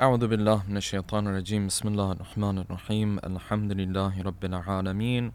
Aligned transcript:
أعوذ 0.00 0.26
بالله 0.32 0.64
من 0.68 0.76
الشيطان 0.76 1.28
الرجيم. 1.28 1.66
بسم 1.66 1.88
الله 1.88 2.12
الرحمن 2.12 2.58
الرحيم. 2.64 3.18
الحمد 3.20 3.72
لله 3.72 4.22
رب 4.22 4.44
العالمين 4.44 5.32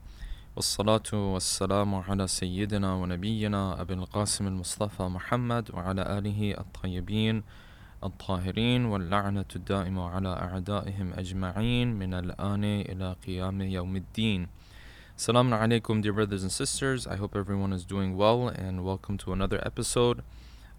والصلاة 0.55 1.09
والسلام 1.13 1.95
على 1.95 2.27
سيدنا 2.27 2.93
ونبينا 2.93 3.81
أبي 3.81 3.93
القاسم 3.93 4.47
المصطفى 4.47 5.03
محمد 5.03 5.69
وعلى 5.69 6.01
آله 6.17 6.57
الطيبين 6.57 7.43
الطاهرين 8.03 8.85
واللعنة 8.85 9.45
الدائمة 9.55 10.09
على 10.09 10.33
أعدائهم 10.33 11.13
أجمعين 11.13 11.87
من 11.93 12.13
الآن 12.13 12.63
إلى 12.89 13.15
قيام 13.21 13.61
يوم 13.61 13.95
الدين. 13.95 14.47
Assalamu 15.15 15.53
alaikum, 15.53 16.01
dear 16.01 16.13
brothers 16.13 16.41
and 16.41 16.51
sisters. 16.51 17.05
I 17.05 17.17
hope 17.17 17.35
everyone 17.35 17.71
is 17.71 17.85
doing 17.85 18.17
well, 18.17 18.47
and 18.47 18.83
welcome 18.83 19.19
to 19.19 19.31
another 19.31 19.61
episode 19.63 20.23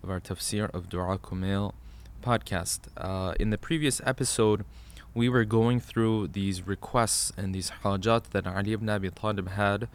of 0.03 0.11
our 0.11 0.19
tafsir 0.19 0.75
of 0.75 0.89
Dua 0.89 1.19
Kumail. 1.19 1.73
podcast. 2.22 2.80
Uh, 2.98 3.34
in 3.40 3.50
the 3.50 3.58
previous 3.58 4.02
episode, 4.06 4.66
we 5.14 5.28
were 5.28 5.46
going 5.46 5.80
through 5.80 6.28
these 6.30 6.66
requests 6.68 7.34
and 7.38 7.54
these 7.54 7.72
hajat 7.84 8.30
that 8.32 8.48
Ali 8.48 8.74
ibn 8.74 8.90
Abi 8.90 9.10
Talib 9.10 9.50
had, 9.50 9.88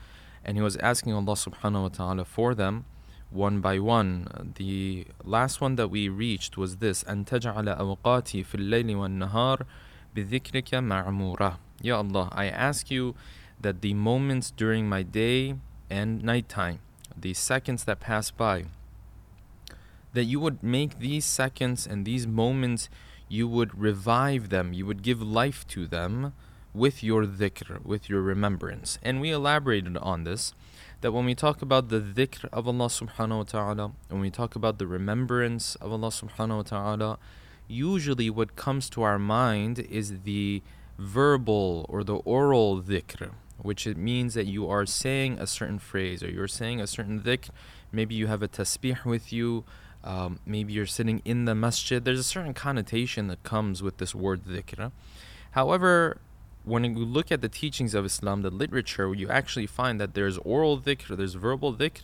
and 0.44 0.56
he 0.56 0.62
was 0.62 0.76
asking 0.76 1.12
Allah 1.14 1.34
subhanahu 1.34 1.82
wa 1.82 1.88
ta'ala 1.88 2.24
for 2.24 2.54
them 2.54 2.84
one 3.30 3.60
by 3.60 3.78
one. 3.78 4.52
The 4.56 5.06
last 5.24 5.60
one 5.60 5.76
that 5.76 5.88
we 5.88 6.08
reached 6.08 6.56
was 6.56 6.76
this 6.76 7.04
أن 7.04 7.24
تجعل 7.24 7.68
أوقاتي 7.68 8.44
في 8.44 8.54
الليل 8.54 8.96
والنهار 8.96 9.66
بذكرك 10.14 10.74
معمورة. 10.74 11.58
Ya 11.82 11.96
Allah, 11.96 12.28
I 12.32 12.46
ask 12.46 12.90
you 12.90 13.14
that 13.60 13.82
the 13.82 13.94
moments 13.94 14.50
during 14.50 14.88
my 14.88 15.02
day 15.02 15.56
and 15.90 16.22
nighttime, 16.22 16.78
the 17.16 17.34
seconds 17.34 17.84
that 17.84 18.00
pass 18.00 18.30
by, 18.30 18.64
that 20.13 20.25
you 20.25 20.39
would 20.39 20.61
make 20.61 20.99
these 20.99 21.25
seconds 21.25 21.87
and 21.87 22.05
these 22.05 22.27
moments, 22.27 22.89
you 23.27 23.47
would 23.47 23.79
revive 23.79 24.49
them, 24.49 24.73
you 24.73 24.85
would 24.85 25.03
give 25.03 25.21
life 25.21 25.65
to 25.67 25.87
them 25.87 26.33
with 26.73 27.03
your 27.03 27.25
dhikr, 27.25 27.83
with 27.83 28.09
your 28.09 28.21
remembrance. 28.21 28.97
And 29.03 29.19
we 29.21 29.31
elaborated 29.31 29.97
on 29.97 30.23
this 30.23 30.53
that 31.01 31.11
when 31.11 31.25
we 31.25 31.35
talk 31.35 31.61
about 31.61 31.89
the 31.89 31.99
dhikr 31.99 32.45
of 32.53 32.67
Allah 32.67 32.87
subhanahu 32.87 33.37
wa 33.37 33.43
ta'ala, 33.43 33.91
when 34.09 34.21
we 34.21 34.29
talk 34.29 34.55
about 34.55 34.77
the 34.77 34.87
remembrance 34.87 35.75
of 35.75 35.91
Allah 35.91 36.09
subhanahu 36.09 36.57
wa 36.57 36.61
ta'ala, 36.61 37.19
usually 37.67 38.29
what 38.29 38.55
comes 38.55 38.89
to 38.91 39.01
our 39.01 39.19
mind 39.19 39.79
is 39.79 40.21
the 40.21 40.61
verbal 40.97 41.85
or 41.89 42.03
the 42.03 42.17
oral 42.17 42.81
dhikr, 42.81 43.31
which 43.57 43.87
it 43.87 43.97
means 43.97 44.33
that 44.35 44.45
you 44.45 44.69
are 44.69 44.85
saying 44.85 45.39
a 45.39 45.47
certain 45.47 45.79
phrase 45.79 46.21
or 46.21 46.29
you're 46.29 46.47
saying 46.47 46.79
a 46.79 46.87
certain 46.87 47.19
dhikr. 47.21 47.49
Maybe 47.91 48.15
you 48.15 48.27
have 48.27 48.43
a 48.43 48.47
tasbih 48.47 49.03
with 49.03 49.33
you, 49.33 49.65
um, 50.03 50.39
maybe 50.45 50.73
you're 50.73 50.85
sitting 50.85 51.21
in 51.25 51.45
the 51.45 51.55
masjid. 51.55 52.03
There's 52.03 52.19
a 52.19 52.23
certain 52.23 52.53
connotation 52.53 53.27
that 53.27 53.43
comes 53.43 53.83
with 53.83 53.97
this 53.97 54.15
word 54.15 54.45
dhikr. 54.45 54.91
However, 55.51 56.17
when 56.63 56.83
you 56.83 57.05
look 57.05 57.31
at 57.31 57.41
the 57.41 57.49
teachings 57.49 57.93
of 57.93 58.05
Islam, 58.05 58.41
the 58.41 58.49
literature, 58.49 59.13
you 59.13 59.29
actually 59.29 59.67
find 59.67 59.99
that 59.99 60.13
there's 60.13 60.37
oral 60.39 60.79
dhikr, 60.79 61.17
there's 61.17 61.33
verbal 61.33 61.73
dhikr, 61.73 62.01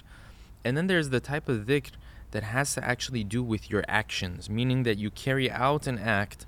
and 0.64 0.76
then 0.76 0.88
there's 0.88 1.10
the 1.10 1.20
type 1.20 1.48
of 1.48 1.66
dhikr 1.66 1.92
that 2.32 2.44
has 2.44 2.74
to 2.74 2.84
actually 2.84 3.24
do 3.24 3.42
with 3.44 3.70
your 3.70 3.84
actions, 3.88 4.50
meaning 4.50 4.84
that 4.84 4.98
you 4.98 5.10
carry 5.10 5.50
out 5.50 5.88
an 5.88 5.98
act, 5.98 6.46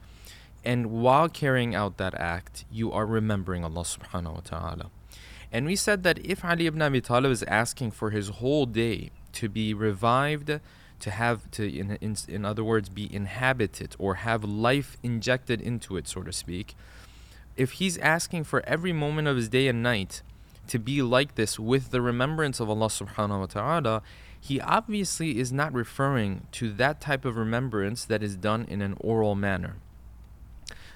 and 0.65 0.87
while 0.87 1.29
carrying 1.29 1.73
out 1.73 1.97
that 1.97 2.13
act, 2.15 2.65
you 2.71 2.91
are 2.91 3.05
remembering 3.05 3.63
Allah 3.63 3.83
subhanahu 3.83 4.33
wa 4.33 4.41
ta'ala. 4.43 4.91
And 5.51 5.65
we 5.65 5.75
said 5.75 6.03
that 6.03 6.19
if 6.19 6.43
Ali 6.43 6.67
ibn 6.67 6.81
Abi 6.81 7.01
Talib 7.01 7.31
is 7.31 7.43
asking 7.43 7.91
for 7.91 8.09
his 8.09 8.29
whole 8.29 8.65
day 8.65 9.09
to 9.33 9.47
be 9.47 9.73
revived, 9.73 10.59
to 10.99 11.11
have 11.11 11.49
to 11.51 11.63
in, 11.63 11.97
in, 12.01 12.15
in 12.27 12.45
other 12.45 12.63
words 12.63 12.89
be 12.89 13.13
inhabited 13.13 13.95
or 13.99 14.15
have 14.15 14.43
life 14.43 14.97
injected 15.03 15.61
into 15.61 15.97
it 15.97 16.07
so 16.07 16.21
to 16.21 16.31
speak 16.31 16.75
if 17.55 17.73
he's 17.73 17.97
asking 17.99 18.43
for 18.43 18.63
every 18.65 18.93
moment 18.93 19.27
of 19.27 19.35
his 19.35 19.49
day 19.49 19.67
and 19.67 19.83
night 19.83 20.21
to 20.67 20.79
be 20.79 21.01
like 21.01 21.35
this 21.35 21.59
with 21.59 21.91
the 21.91 22.01
remembrance 22.01 22.59
of 22.59 22.69
Allah 22.69 22.87
subhanahu 22.87 23.39
wa 23.39 23.45
ta'ala 23.45 24.01
he 24.39 24.61
obviously 24.61 25.39
is 25.39 25.51
not 25.51 25.73
referring 25.73 26.47
to 26.53 26.71
that 26.73 27.01
type 27.01 27.25
of 27.25 27.35
remembrance 27.35 28.05
that 28.05 28.23
is 28.23 28.35
done 28.35 28.65
in 28.69 28.81
an 28.81 28.95
oral 28.99 29.35
manner 29.35 29.77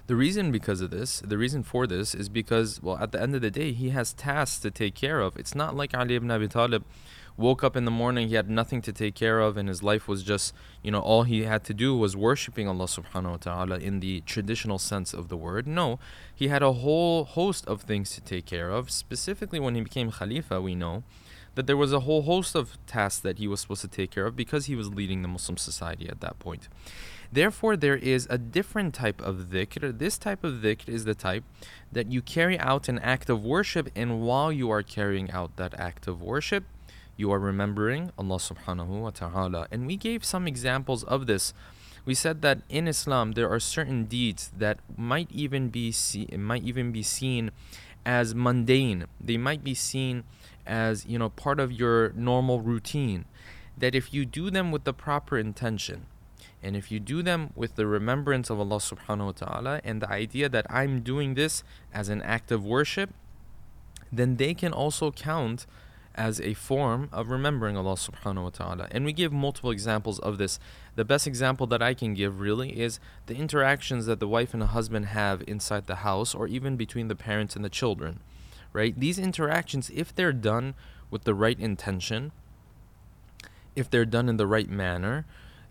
the 0.05 0.15
reason 0.17 0.51
because 0.51 0.81
of 0.81 0.91
this, 0.91 1.21
the 1.21 1.37
reason 1.37 1.63
for 1.63 1.87
this 1.87 2.13
is 2.13 2.27
because, 2.27 2.83
well, 2.83 2.97
at 2.97 3.13
the 3.13 3.21
end 3.21 3.35
of 3.35 3.41
the 3.41 3.49
day, 3.49 3.71
he 3.71 3.91
has 3.91 4.11
tasks 4.11 4.59
to 4.59 4.69
take 4.69 4.95
care 4.95 5.21
of. 5.21 5.37
It's 5.37 5.55
not 5.55 5.77
like 5.77 5.95
Ali 5.95 6.15
ibn 6.15 6.29
Abi 6.29 6.49
Talib 6.49 6.83
woke 7.37 7.63
up 7.63 7.75
in 7.75 7.85
the 7.85 7.91
morning, 7.91 8.29
he 8.29 8.35
had 8.35 8.49
nothing 8.49 8.81
to 8.83 8.93
take 8.93 9.15
care 9.15 9.39
of, 9.39 9.57
and 9.57 9.67
his 9.67 9.81
life 9.81 10.07
was 10.07 10.23
just, 10.23 10.53
you 10.81 10.91
know, 10.91 10.99
all 10.99 11.23
he 11.23 11.43
had 11.43 11.63
to 11.65 11.73
do 11.73 11.95
was 11.97 12.15
worshipping 12.15 12.67
Allah 12.67 12.85
subhanahu 12.85 13.31
wa 13.31 13.37
ta'ala 13.37 13.77
in 13.79 13.99
the 13.99 14.21
traditional 14.21 14.77
sense 14.77 15.13
of 15.13 15.29
the 15.29 15.37
word. 15.37 15.65
No, 15.65 15.99
he 16.33 16.47
had 16.47 16.61
a 16.61 16.73
whole 16.73 17.23
host 17.23 17.65
of 17.67 17.81
things 17.81 18.11
to 18.11 18.21
take 18.21 18.45
care 18.45 18.69
of. 18.69 18.91
Specifically, 18.91 19.59
when 19.59 19.75
he 19.75 19.81
became 19.81 20.11
Khalifa, 20.11 20.61
we 20.61 20.75
know 20.75 21.03
that 21.55 21.67
there 21.67 21.77
was 21.77 21.93
a 21.93 22.01
whole 22.01 22.23
host 22.23 22.55
of 22.55 22.77
tasks 22.87 23.21
that 23.21 23.37
he 23.37 23.47
was 23.47 23.61
supposed 23.61 23.81
to 23.81 23.87
take 23.87 24.11
care 24.11 24.25
of 24.25 24.35
because 24.35 24.65
he 24.65 24.75
was 24.75 24.89
leading 24.89 25.21
the 25.21 25.27
Muslim 25.27 25.57
society 25.57 26.09
at 26.09 26.19
that 26.21 26.39
point. 26.39 26.67
Therefore, 27.31 27.75
there 27.75 27.95
is 27.95 28.27
a 28.29 28.37
different 28.37 28.93
type 28.93 29.21
of 29.21 29.47
dhikr. 29.51 29.97
This 29.97 30.17
type 30.19 30.43
of 30.43 30.55
dhikr 30.55 30.87
is 30.87 31.05
the 31.05 31.15
type 31.15 31.43
that 31.91 32.11
you 32.11 32.21
carry 32.21 32.59
out 32.59 32.87
an 32.87 32.99
act 32.99 33.29
of 33.29 33.43
worship, 33.43 33.89
and 33.95 34.21
while 34.21 34.51
you 34.51 34.69
are 34.69 34.83
carrying 34.83 35.31
out 35.31 35.55
that 35.57 35.73
act 35.79 36.07
of 36.07 36.21
worship, 36.21 36.63
you 37.15 37.31
are 37.31 37.39
remembering 37.39 38.11
Allah 38.17 38.37
subhanahu 38.37 39.01
wa 39.01 39.09
ta'ala. 39.11 39.67
And 39.71 39.85
we 39.85 39.97
gave 39.97 40.25
some 40.25 40.47
examples 40.47 41.03
of 41.03 41.27
this. 41.27 41.53
We 42.05 42.13
said 42.13 42.41
that 42.41 42.61
in 42.69 42.87
Islam 42.87 43.33
there 43.33 43.49
are 43.49 43.59
certain 43.59 44.05
deeds 44.05 44.51
that 44.57 44.79
might 44.97 45.29
even 45.31 45.69
be 45.69 45.91
see, 45.91 46.27
might 46.37 46.63
even 46.63 46.91
be 46.91 47.03
seen 47.03 47.51
as 48.05 48.35
mundane. 48.35 49.05
They 49.21 49.37
might 49.37 49.63
be 49.63 49.73
seen 49.73 50.23
as, 50.65 51.05
you 51.05 51.17
know, 51.17 51.29
part 51.29 51.59
of 51.59 51.71
your 51.71 52.11
normal 52.13 52.61
routine. 52.61 53.25
That 53.77 53.95
if 53.95 54.13
you 54.13 54.25
do 54.25 54.49
them 54.49 54.71
with 54.71 54.83
the 54.83 54.93
proper 54.93 55.37
intention, 55.37 56.07
and 56.61 56.75
if 56.77 56.91
you 56.91 56.99
do 56.99 57.21
them 57.21 57.51
with 57.55 57.75
the 57.75 57.85
remembrance 57.85 58.49
of 58.49 58.59
Allah 58.59 58.77
subhanahu 58.77 59.25
wa 59.25 59.31
ta'ala 59.31 59.81
and 59.83 60.01
the 60.01 60.09
idea 60.09 60.47
that 60.47 60.65
I'm 60.69 61.01
doing 61.01 61.33
this 61.33 61.63
as 61.93 62.07
an 62.07 62.21
act 62.21 62.51
of 62.51 62.65
worship, 62.65 63.11
then 64.11 64.37
they 64.37 64.53
can 64.53 64.71
also 64.71 65.11
count 65.11 65.65
as 66.15 66.39
a 66.41 66.53
form 66.53 67.09
of 67.11 67.29
remembering 67.29 67.75
Allah 67.75 67.95
subhanahu 67.95 68.43
wa 68.43 68.49
ta'ala. 68.49 68.87
And 68.91 69.05
we 69.05 69.13
give 69.13 69.31
multiple 69.31 69.71
examples 69.71 70.19
of 70.19 70.37
this. 70.37 70.59
The 70.95 71.05
best 71.05 71.25
example 71.25 71.67
that 71.67 71.81
I 71.81 71.93
can 71.93 72.13
give 72.13 72.39
really 72.39 72.79
is 72.79 72.99
the 73.25 73.35
interactions 73.35 74.05
that 74.05 74.19
the 74.19 74.27
wife 74.27 74.53
and 74.53 74.61
the 74.61 74.67
husband 74.67 75.07
have 75.07 75.43
inside 75.47 75.87
the 75.87 75.97
house 75.97 76.35
or 76.35 76.47
even 76.47 76.75
between 76.75 77.07
the 77.07 77.15
parents 77.15 77.55
and 77.55 77.65
the 77.65 77.69
children. 77.69 78.19
Right? 78.71 78.99
These 78.99 79.19
interactions, 79.19 79.91
if 79.93 80.13
they're 80.13 80.33
done 80.33 80.73
with 81.11 81.23
the 81.23 81.35
right 81.35 81.59
intention, 81.59 82.31
if 83.75 83.89
they're 83.89 84.05
done 84.05 84.29
in 84.29 84.37
the 84.37 84.47
right 84.47 84.69
manner, 84.69 85.25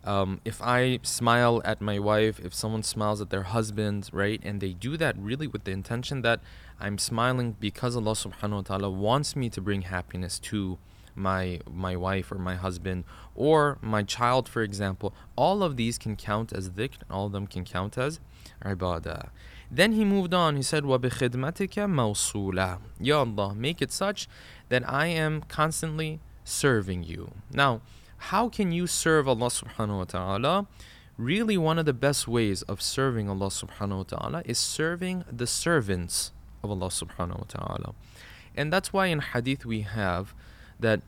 um, 0.04 0.40
if 0.44 0.60
I 0.60 0.98
smile 1.02 1.62
at 1.64 1.80
my 1.80 1.98
wife, 1.98 2.40
if 2.40 2.52
someone 2.54 2.82
smiles 2.82 3.20
at 3.20 3.30
their 3.30 3.44
husband, 3.44 4.10
right, 4.12 4.40
and 4.42 4.60
they 4.60 4.72
do 4.72 4.96
that 4.96 5.16
really 5.16 5.46
with 5.46 5.64
the 5.64 5.70
intention 5.70 6.22
that 6.22 6.40
I'm 6.81 6.97
smiling 6.97 7.55
because 7.59 7.95
Allah 7.95 8.11
subhanahu 8.11 8.51
wa 8.51 8.61
ta'ala 8.61 8.89
wants 8.89 9.35
me 9.35 9.49
to 9.49 9.61
bring 9.61 9.83
happiness 9.83 10.39
to 10.39 10.77
my 11.15 11.59
my 11.69 11.95
wife 11.95 12.31
or 12.31 12.37
my 12.37 12.55
husband 12.55 13.03
or 13.33 13.79
my 13.81 14.03
child 14.03 14.47
for 14.47 14.61
example 14.61 15.15
all 15.35 15.63
of 15.63 15.75
these 15.75 15.97
can 15.97 16.15
count 16.15 16.53
as 16.53 16.69
dhikr 16.69 16.97
all 17.09 17.25
of 17.25 17.31
them 17.31 17.47
can 17.47 17.65
count 17.65 17.97
as 17.97 18.19
ibadah 18.63 19.29
then 19.71 19.93
he 19.93 20.05
moved 20.05 20.31
on 20.31 20.55
he 20.55 20.61
said 20.61 20.83
وَبِخِدْمَتِكَ 20.83 21.73
مَوْصُولًا 21.89 22.77
Ya 22.99 23.17
Allah 23.21 23.55
make 23.55 23.81
it 23.81 23.91
such 23.91 24.29
that 24.69 24.87
I 24.87 25.07
am 25.07 25.41
constantly 25.41 26.19
serving 26.43 27.03
you 27.03 27.31
now 27.51 27.81
how 28.17 28.49
can 28.49 28.71
you 28.71 28.87
serve 28.87 29.27
Allah 29.27 29.47
subhanahu 29.47 29.97
wa 29.99 30.03
ta'ala? 30.03 30.67
Really, 31.17 31.57
one 31.57 31.79
of 31.79 31.85
the 31.85 31.93
best 31.93 32.27
ways 32.27 32.61
of 32.63 32.81
serving 32.81 33.29
Allah 33.29 33.47
subhanahu 33.47 33.97
wa 33.97 34.03
ta'ala 34.03 34.41
is 34.45 34.57
serving 34.57 35.23
the 35.31 35.47
servants 35.47 36.31
of 36.62 36.70
Allah 36.70 36.88
subhanahu 36.88 37.38
wa 37.38 37.44
ta'ala. 37.48 37.94
And 38.54 38.72
that's 38.72 38.92
why 38.92 39.06
in 39.06 39.20
hadith 39.20 39.64
we 39.64 39.82
have 39.82 40.34
that 40.78 41.02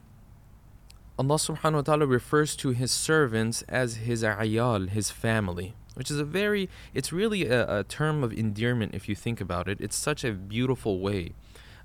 Allah 1.18 1.36
subhanahu 1.36 1.74
wa 1.74 1.80
ta'ala 1.82 2.06
refers 2.06 2.56
to 2.56 2.70
his 2.70 2.90
servants 2.90 3.62
as 3.68 3.96
his 3.96 4.22
ayal, 4.24 4.88
his 4.88 5.10
family, 5.10 5.74
which 5.94 6.10
is 6.10 6.18
a 6.18 6.24
very, 6.24 6.68
it's 6.92 7.12
really 7.12 7.46
a, 7.46 7.80
a 7.80 7.84
term 7.84 8.24
of 8.24 8.32
endearment 8.32 8.94
if 8.94 9.08
you 9.08 9.14
think 9.14 9.40
about 9.40 9.68
it. 9.68 9.80
It's 9.80 9.96
such 9.96 10.24
a 10.24 10.32
beautiful 10.32 10.98
way 11.00 11.32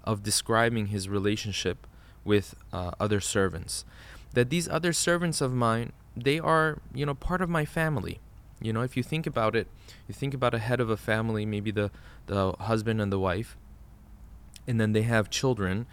of 0.04 0.24
describing 0.24 0.88
his 0.88 1.07
relationship 1.07 1.86
with 2.24 2.56
uh, 2.74 2.92
other 3.00 3.19
servants 3.19 3.86
that 4.33 4.50
these 4.50 4.68
other 4.69 4.94
servants 4.94 5.42
of 5.42 5.54
mine, 5.54 5.92
they 6.16 6.39
are, 6.39 6.80
you 6.94 7.06
know, 7.06 7.13
part 7.13 7.42
of 7.42 7.50
my 7.50 7.66
family. 7.66 8.19
You 8.61 8.73
know, 8.73 8.81
if 8.81 8.97
you 8.97 9.03
think 9.03 9.25
about 9.25 9.56
it, 9.56 9.67
you 10.07 10.13
think 10.13 10.33
about 10.33 10.53
a 10.53 10.59
head 10.59 10.79
of 10.79 10.89
a 10.89 10.97
family, 10.97 11.45
maybe 11.45 11.71
the, 11.71 11.91
the 12.27 12.53
husband 12.59 13.01
and 13.01 13.11
the 13.11 13.19
wife, 13.19 13.57
and 14.67 14.79
then 14.79 14.91
they 14.91 15.03
have 15.03 15.29
children. 15.29 15.85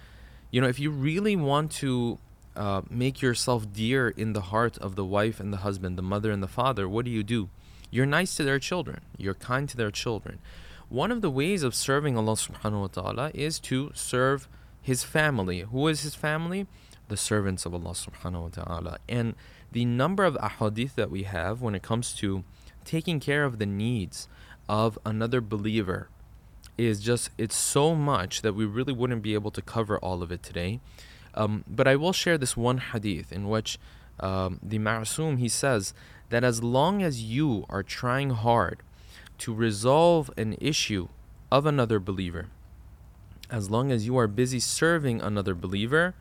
You 0.51 0.61
know, 0.61 0.69
if 0.69 0.81
you 0.81 0.91
really 0.91 1.37
want 1.37 1.71
to 1.73 2.19
uh, 2.57 2.83
make 2.91 3.23
yourself 3.23 3.73
dear 3.73 4.09
in 4.09 4.33
the 4.33 4.41
heart 4.41 4.79
of 4.79 4.97
the 4.97 5.05
wife 5.05 5.39
and 5.39 5.53
the 5.53 5.59
husband, 5.59 5.97
the 5.97 6.03
mother 6.03 6.31
and 6.31 6.43
the 6.43 6.49
father, 6.49 6.89
what 6.89 7.05
do 7.05 7.11
you 7.11 7.23
do? 7.23 7.51
You're 7.91 8.07
nice 8.07 8.35
to 8.37 8.45
their 8.45 8.59
children. 8.59 9.03
You're 9.17 9.35
kind 9.35 9.69
to 9.69 9.77
their 9.77 9.91
children. 9.91 10.41
One 10.89 11.13
of 11.13 11.21
the 11.21 11.31
ways 11.31 11.63
of 11.63 11.75
serving 11.75 12.17
Allah 12.17 12.33
subhanahu 12.33 12.81
wa 12.81 12.87
ta'ala 12.87 13.31
is 13.35 13.59
to 13.61 13.91
serve 13.95 14.49
his 14.81 15.03
family. 15.03 15.61
Who 15.61 15.89
is 15.89 16.03
his 16.03 16.15
family? 16.15 16.67
The 17.09 17.17
servants 17.17 17.67
of 17.67 17.75
Allah 17.75 17.91
subhanahu 17.91 18.43
wa 18.43 18.49
ta'ala. 18.49 18.99
And 19.09 19.35
the 19.73 19.85
number 19.85 20.25
of 20.25 20.35
ahadith 20.37 20.95
that 20.95 21.11
we 21.11 21.25
have 21.25 21.61
when 21.61 21.75
it 21.75 21.83
comes 21.83 22.13
to 22.15 22.45
taking 22.87 23.21
care 23.21 23.45
of 23.45 23.59
the 23.59 23.67
needs 23.67 24.29
of 24.69 24.99
another 25.05 25.41
believer 25.41 26.09
is 26.79 27.01
just 27.01 27.31
it's 27.37 27.57
so 27.57 27.95
much 27.95 28.43
that 28.43 28.55
we 28.55 28.65
really 28.65 28.93
wouldn't 28.93 29.23
be 29.23 29.35
able 29.35 29.51
to 29.51 29.61
cover 29.61 29.99
all 29.99 30.23
of 30.23 30.33
it 30.33 30.43
today. 30.43 30.81
Um, 31.35 31.65
but 31.69 31.87
i 31.87 31.97
will 31.97 32.15
share 32.15 32.39
this 32.39 32.57
one 32.57 32.79
hadith 32.79 33.31
in 33.31 33.47
which 33.49 33.79
um, 34.21 34.59
the 34.63 34.79
ma'asum 34.79 35.39
he 35.39 35.51
says 35.51 35.93
that 36.31 36.43
as 36.43 36.63
long 36.63 37.03
as 37.03 37.23
you 37.23 37.67
are 37.69 37.83
trying 37.83 38.31
hard 38.31 38.83
to 39.39 39.53
resolve 39.53 40.31
an 40.39 40.57
issue 40.63 41.09
of 41.53 41.67
another 41.67 42.01
believer 42.01 42.47
as 43.51 43.69
long 43.69 43.93
as 43.93 44.07
you 44.07 44.17
are 44.17 44.27
busy 44.27 44.59
serving 44.59 45.21
another 45.21 45.55
believer 45.55 46.15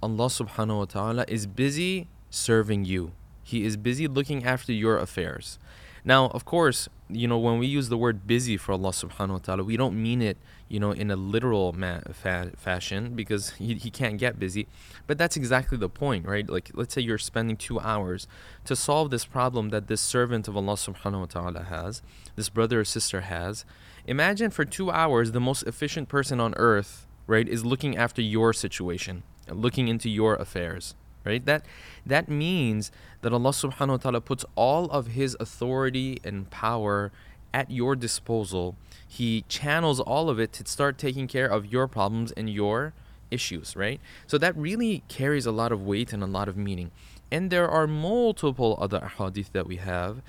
allah 0.00 0.26
subhanahu 0.26 0.78
wa 0.78 0.84
ta'ala 0.84 1.24
is 1.26 1.48
busy 1.48 2.06
serving 2.30 2.84
you. 2.84 3.12
He 3.42 3.64
is 3.64 3.76
busy 3.76 4.06
looking 4.06 4.44
after 4.44 4.72
your 4.72 4.96
affairs 4.96 5.58
now, 6.04 6.28
of 6.28 6.44
course, 6.44 6.88
you 7.08 7.26
know, 7.26 7.38
when 7.38 7.58
we 7.58 7.66
use 7.66 7.88
the 7.88 7.98
word 7.98 8.26
busy 8.26 8.56
for 8.56 8.72
Allah 8.72 8.90
subhanahu 8.90 9.30
wa 9.30 9.38
ta'ala, 9.38 9.64
we 9.64 9.76
don't 9.76 10.00
mean 10.00 10.22
it, 10.22 10.38
you 10.68 10.80
know, 10.80 10.92
in 10.92 11.10
a 11.10 11.16
literal 11.16 11.72
ma- 11.72 12.00
fa- 12.12 12.52
fashion 12.56 13.14
because 13.14 13.50
he, 13.50 13.74
he 13.74 13.90
can't 13.90 14.16
get 14.18 14.38
busy. 14.38 14.68
But 15.06 15.18
that's 15.18 15.36
exactly 15.36 15.76
the 15.76 15.88
point, 15.88 16.26
right? 16.26 16.48
Like, 16.48 16.70
let's 16.74 16.94
say 16.94 17.00
you're 17.02 17.18
spending 17.18 17.56
two 17.56 17.80
hours 17.80 18.26
to 18.64 18.76
solve 18.76 19.10
this 19.10 19.24
problem 19.24 19.70
that 19.70 19.88
this 19.88 20.00
servant 20.00 20.48
of 20.48 20.56
Allah 20.56 20.74
subhanahu 20.74 21.20
wa 21.20 21.26
ta'ala 21.26 21.62
has, 21.64 22.02
this 22.36 22.48
brother 22.48 22.80
or 22.80 22.84
sister 22.84 23.22
has. 23.22 23.64
Imagine 24.06 24.50
for 24.50 24.64
two 24.64 24.90
hours, 24.90 25.32
the 25.32 25.40
most 25.40 25.64
efficient 25.64 26.08
person 26.08 26.40
on 26.40 26.54
earth, 26.56 27.06
right, 27.26 27.48
is 27.48 27.64
looking 27.64 27.96
after 27.96 28.22
your 28.22 28.52
situation, 28.52 29.22
looking 29.48 29.88
into 29.88 30.08
your 30.08 30.36
affairs 30.36 30.94
right? 31.24 31.44
That 31.44 31.64
that 32.06 32.28
means 32.28 32.90
that 33.22 33.32
Allah 33.32 33.50
subhanahu 33.50 33.88
wa 33.88 33.96
ta'ala 33.96 34.20
puts 34.20 34.44
all 34.54 34.86
of 34.90 35.08
his 35.08 35.36
authority 35.40 36.18
and 36.24 36.50
power 36.50 37.12
at 37.52 37.70
your 37.70 37.96
disposal. 37.96 38.76
He 39.06 39.44
channels 39.48 40.00
all 40.00 40.30
of 40.30 40.38
it 40.38 40.52
to 40.54 40.66
start 40.66 40.98
taking 40.98 41.26
care 41.26 41.46
of 41.46 41.66
your 41.66 41.88
problems 41.88 42.32
and 42.32 42.48
your 42.48 42.92
issues 43.30 43.76
right? 43.76 44.00
So 44.26 44.38
that 44.38 44.56
really 44.56 45.02
carries 45.08 45.46
a 45.46 45.52
lot 45.52 45.72
of 45.72 45.86
weight 45.86 46.12
and 46.12 46.22
a 46.22 46.26
lot 46.26 46.48
of 46.48 46.56
meaning. 46.56 46.90
And 47.30 47.50
there 47.50 47.68
are 47.68 47.86
multiple 47.86 48.76
other 48.80 49.10
hadith 49.18 49.52
that 49.52 49.66
we 49.66 49.76
have 49.76 50.20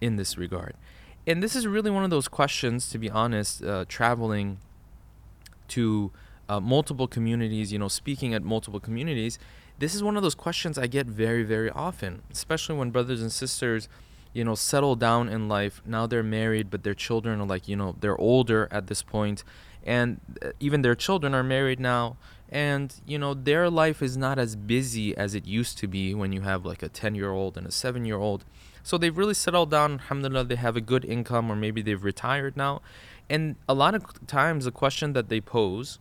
in 0.00 0.16
this 0.16 0.36
regard. 0.36 0.74
And 1.26 1.42
this 1.42 1.56
is 1.56 1.66
really 1.66 1.90
one 1.90 2.04
of 2.04 2.10
those 2.10 2.28
questions 2.28 2.90
to 2.90 2.98
be 2.98 3.10
honest 3.10 3.62
uh, 3.62 3.84
traveling 3.88 4.58
to 5.68 6.10
uh, 6.50 6.60
multiple 6.60 7.08
communities 7.16 7.72
you 7.72 7.78
know 7.78 7.88
speaking 7.88 8.34
at 8.34 8.42
multiple 8.42 8.80
communities 8.88 9.38
this 9.80 9.94
is 9.94 10.02
one 10.02 10.18
of 10.18 10.22
those 10.22 10.34
questions 10.34 10.76
I 10.76 10.86
get 10.86 11.06
very, 11.06 11.42
very 11.42 11.70
often, 11.70 12.20
especially 12.30 12.76
when 12.76 12.90
brothers 12.90 13.22
and 13.22 13.32
sisters, 13.32 13.88
you 14.34 14.44
know, 14.44 14.54
settle 14.54 14.94
down 14.94 15.30
in 15.30 15.48
life. 15.48 15.80
Now 15.86 16.06
they're 16.06 16.22
married, 16.22 16.68
but 16.70 16.84
their 16.84 16.94
children 16.94 17.40
are 17.40 17.46
like, 17.46 17.66
you 17.66 17.76
know, 17.76 17.96
they're 17.98 18.20
older 18.20 18.68
at 18.70 18.88
this 18.88 19.02
point, 19.02 19.42
and 19.82 20.20
uh, 20.42 20.50
even 20.60 20.82
their 20.82 20.94
children 20.94 21.34
are 21.34 21.42
married 21.42 21.80
now. 21.80 22.18
And, 22.50 22.94
you 23.06 23.18
know, 23.18 23.32
their 23.32 23.70
life 23.70 24.02
is 24.02 24.18
not 24.18 24.38
as 24.38 24.54
busy 24.54 25.16
as 25.16 25.34
it 25.34 25.46
used 25.46 25.78
to 25.78 25.88
be 25.88 26.14
when 26.14 26.32
you 26.32 26.42
have 26.42 26.66
like 26.66 26.82
a 26.82 26.90
10 26.90 27.14
year 27.14 27.30
old 27.30 27.56
and 27.56 27.66
a 27.66 27.70
7 27.70 28.04
year 28.04 28.18
old. 28.18 28.44
So 28.82 28.98
they've 28.98 29.16
really 29.16 29.34
settled 29.34 29.70
down. 29.70 29.92
Alhamdulillah, 29.92 30.44
they 30.44 30.56
have 30.56 30.76
a 30.76 30.82
good 30.82 31.06
income, 31.06 31.50
or 31.50 31.56
maybe 31.56 31.80
they've 31.80 32.04
retired 32.04 32.54
now. 32.54 32.82
And 33.30 33.56
a 33.66 33.72
lot 33.72 33.94
of 33.94 34.26
times, 34.26 34.66
the 34.66 34.72
question 34.72 35.14
that 35.14 35.30
they 35.30 35.40
pose 35.40 36.00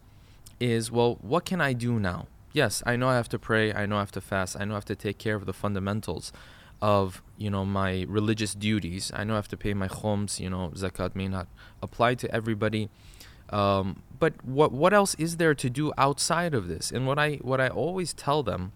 is, 0.59 0.91
well, 0.91 1.17
what 1.21 1.45
can 1.45 1.61
I 1.61 1.73
do 1.73 1.99
now? 1.99 2.27
yes, 2.53 2.83
I 2.85 2.95
know 2.95 3.09
I 3.09 3.15
have 3.15 3.29
to 3.29 3.39
pray, 3.39 3.73
I 3.73 3.85
know 3.85 3.97
I 3.97 3.99
have 3.99 4.11
to 4.13 4.21
fast, 4.21 4.57
I 4.59 4.65
know 4.65 4.73
I 4.73 4.77
have 4.77 4.85
to 4.85 4.95
take 4.95 5.17
care 5.17 5.35
of 5.35 5.45
the 5.45 5.53
fundamentals 5.53 6.31
of 6.81 7.21
you 7.37 7.49
know 7.49 7.65
my 7.65 8.05
religious 8.07 8.53
duties. 8.53 9.11
I 9.13 9.25
know 9.25 9.33
I 9.33 9.35
have 9.35 9.49
to 9.49 9.57
pay 9.57 9.73
my 9.73 9.89
khums. 9.89 10.39
You 10.39 10.49
know, 10.49 10.71
zakat 10.75 11.13
may 11.13 11.27
not 11.27 11.47
apply 11.81 12.15
to 12.15 12.33
everybody. 12.33 12.89
Um, 13.49 14.03
but 14.17 14.33
what 14.45 14.71
what 14.71 14.93
else 14.93 15.13
is 15.15 15.37
there 15.37 15.53
to 15.55 15.69
do 15.69 15.91
outside 15.97 16.53
of 16.53 16.69
this? 16.69 16.89
And 16.89 17.05
what 17.05 17.19
I 17.19 17.35
what 17.41 17.59
I 17.59 17.67
always 17.67 18.13
tell 18.13 18.43
them 18.43 18.71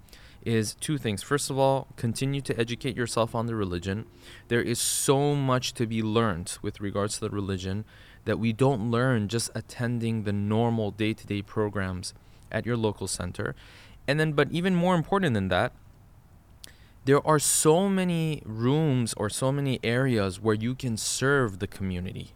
is 0.46 0.76
two 0.76 0.98
things. 0.98 1.24
First 1.24 1.50
of 1.50 1.58
all, 1.58 1.88
continue 1.96 2.42
to 2.42 2.60
educate 2.60 2.98
yourself 2.98 3.34
on 3.34 3.46
the 3.46 3.56
religion. 3.56 4.06
There 4.50 4.62
is 4.62 4.80
so 4.80 5.36
much 5.36 5.74
to 5.76 5.88
be 5.88 6.02
learned 6.02 6.58
with 6.62 6.82
regards 6.82 7.14
to 7.16 7.22
the 7.22 7.30
religion 7.30 7.86
that 8.26 8.40
we 8.40 8.54
don't 8.54 8.90
learn 8.90 9.28
just 9.28 9.52
attending 9.54 10.24
the 10.24 10.34
normal 10.34 10.92
day-to-day 10.92 11.42
programs 11.42 12.14
at 12.52 12.66
your 12.66 12.78
local 12.78 13.08
center. 13.08 13.56
And 14.08 14.20
then, 14.20 14.34
but 14.34 14.52
even 14.52 14.76
more 14.76 14.96
important 14.96 15.34
than 15.34 15.50
that, 15.50 15.74
there 17.06 17.26
are 17.28 17.40
so 17.40 17.90
many 17.90 18.42
rooms 18.46 19.14
or 19.18 19.30
so 19.30 19.52
many 19.52 19.80
areas 19.84 20.40
where 20.40 20.56
you 20.56 20.74
can 20.74 20.96
serve 20.96 21.60
the 21.60 21.68
community, 21.68 22.32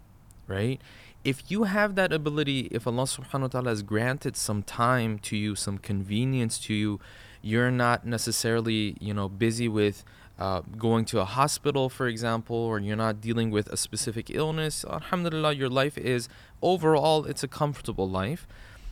right? 0.45 0.81
If 1.23 1.49
you 1.49 1.63
have 1.63 1.95
that 1.95 2.11
ability, 2.11 2.67
if 2.71 2.85
Allah 2.85 3.03
subhanahu 3.03 3.41
wa 3.41 3.47
ta'ala 3.47 3.69
has 3.69 3.81
granted 3.81 4.35
some 4.35 4.63
time 4.63 5.19
to 5.19 5.37
you, 5.37 5.55
some 5.55 5.77
convenience 5.77 6.59
to 6.59 6.73
you, 6.73 6.99
you're 7.41 7.71
not 7.71 8.05
necessarily, 8.05 8.97
you 8.99 9.13
know, 9.13 9.29
busy 9.29 9.67
with 9.67 10.03
uh, 10.39 10.61
going 10.77 11.05
to 11.05 11.19
a 11.19 11.25
hospital, 11.25 11.89
for 11.89 12.07
example, 12.07 12.55
or 12.55 12.79
you're 12.79 12.95
not 12.95 13.21
dealing 13.21 13.51
with 13.51 13.67
a 13.69 13.77
specific 13.77 14.29
illness. 14.29 14.85
Alhamdulillah, 14.89 15.53
your 15.53 15.69
life 15.69 15.97
is 15.97 16.29
overall, 16.61 17.25
it's 17.25 17.43
a 17.43 17.47
comfortable 17.47 18.09
life 18.09 18.47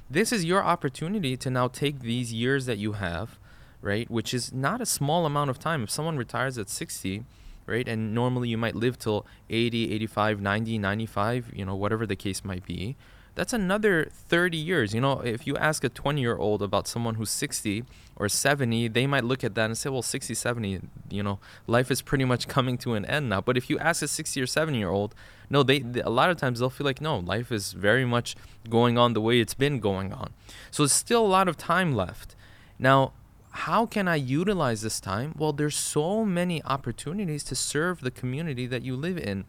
this 0.09 0.31
is 0.31 0.45
your 0.45 0.63
opportunity 0.63 1.35
to 1.37 1.49
now 1.49 1.67
take 1.67 2.01
these 2.01 2.31
years 2.31 2.65
that 2.67 2.77
you 2.77 2.93
have, 2.93 3.39
right, 3.81 4.09
which 4.09 4.33
is 4.33 4.53
not 4.53 4.81
a 4.81 4.85
small 4.85 5.25
amount 5.25 5.49
of 5.49 5.59
time. 5.59 5.83
If 5.83 5.89
someone 5.89 6.17
retires 6.17 6.57
at 6.57 6.69
60, 6.69 7.25
right, 7.65 7.87
and 7.87 8.13
normally 8.13 8.49
you 8.49 8.57
might 8.57 8.75
live 8.75 8.99
till 8.99 9.25
80, 9.49 9.91
85, 9.93 10.41
90, 10.41 10.77
95, 10.77 11.51
you 11.53 11.65
know, 11.65 11.75
whatever 11.75 12.05
the 12.05 12.15
case 12.15 12.43
might 12.43 12.65
be, 12.65 12.95
that's 13.35 13.53
another 13.53 14.07
30 14.11 14.57
years. 14.57 14.93
You 14.93 15.01
know, 15.01 15.19
if 15.19 15.45
you 15.45 15.55
ask 15.57 15.83
a 15.83 15.89
20 15.89 16.21
year 16.21 16.37
old 16.37 16.61
about 16.61 16.87
someone 16.87 17.15
who's 17.15 17.29
60 17.29 17.83
or 18.15 18.29
70, 18.29 18.87
they 18.87 19.05
might 19.05 19.25
look 19.25 19.43
at 19.43 19.55
that 19.55 19.65
and 19.65 19.77
say, 19.77 19.89
well, 19.89 20.01
60, 20.01 20.33
70, 20.33 20.81
you 21.09 21.21
know, 21.21 21.39
life 21.67 21.91
is 21.91 22.01
pretty 22.01 22.25
much 22.25 22.47
coming 22.47 22.77
to 22.79 22.93
an 22.93 23.05
end 23.05 23.29
now. 23.29 23.41
But 23.41 23.57
if 23.57 23.69
you 23.69 23.77
ask 23.77 24.01
a 24.01 24.07
60 24.07 24.41
or 24.41 24.47
70 24.47 24.77
year 24.77 24.89
old, 24.89 25.13
no, 25.49 25.63
they, 25.63 25.79
they, 25.79 26.01
a 26.01 26.09
lot 26.09 26.29
of 26.29 26.37
times 26.37 26.59
they'll 26.59 26.69
feel 26.69 26.85
like, 26.85 27.01
no, 27.01 27.19
life 27.19 27.51
is 27.51 27.73
very 27.73 28.05
much 28.05 28.35
going 28.69 28.97
on 28.97 29.13
the 29.13 29.21
way 29.21 29.39
it's 29.39 29.53
been 29.53 29.79
going 29.79 30.13
on. 30.13 30.33
So 30.71 30.83
there's 30.83 30.93
still 30.93 31.25
a 31.25 31.27
lot 31.27 31.47
of 31.47 31.57
time 31.57 31.93
left. 31.93 32.35
Now, 32.79 33.13
how 33.51 33.85
can 33.85 34.07
I 34.07 34.15
utilize 34.15 34.81
this 34.81 34.99
time? 34.99 35.33
Well, 35.37 35.53
there's 35.53 35.75
so 35.75 36.25
many 36.25 36.63
opportunities 36.63 37.43
to 37.45 37.55
serve 37.55 38.01
the 38.01 38.11
community 38.11 38.65
that 38.67 38.83
you 38.83 38.95
live 38.95 39.17
in. 39.17 39.45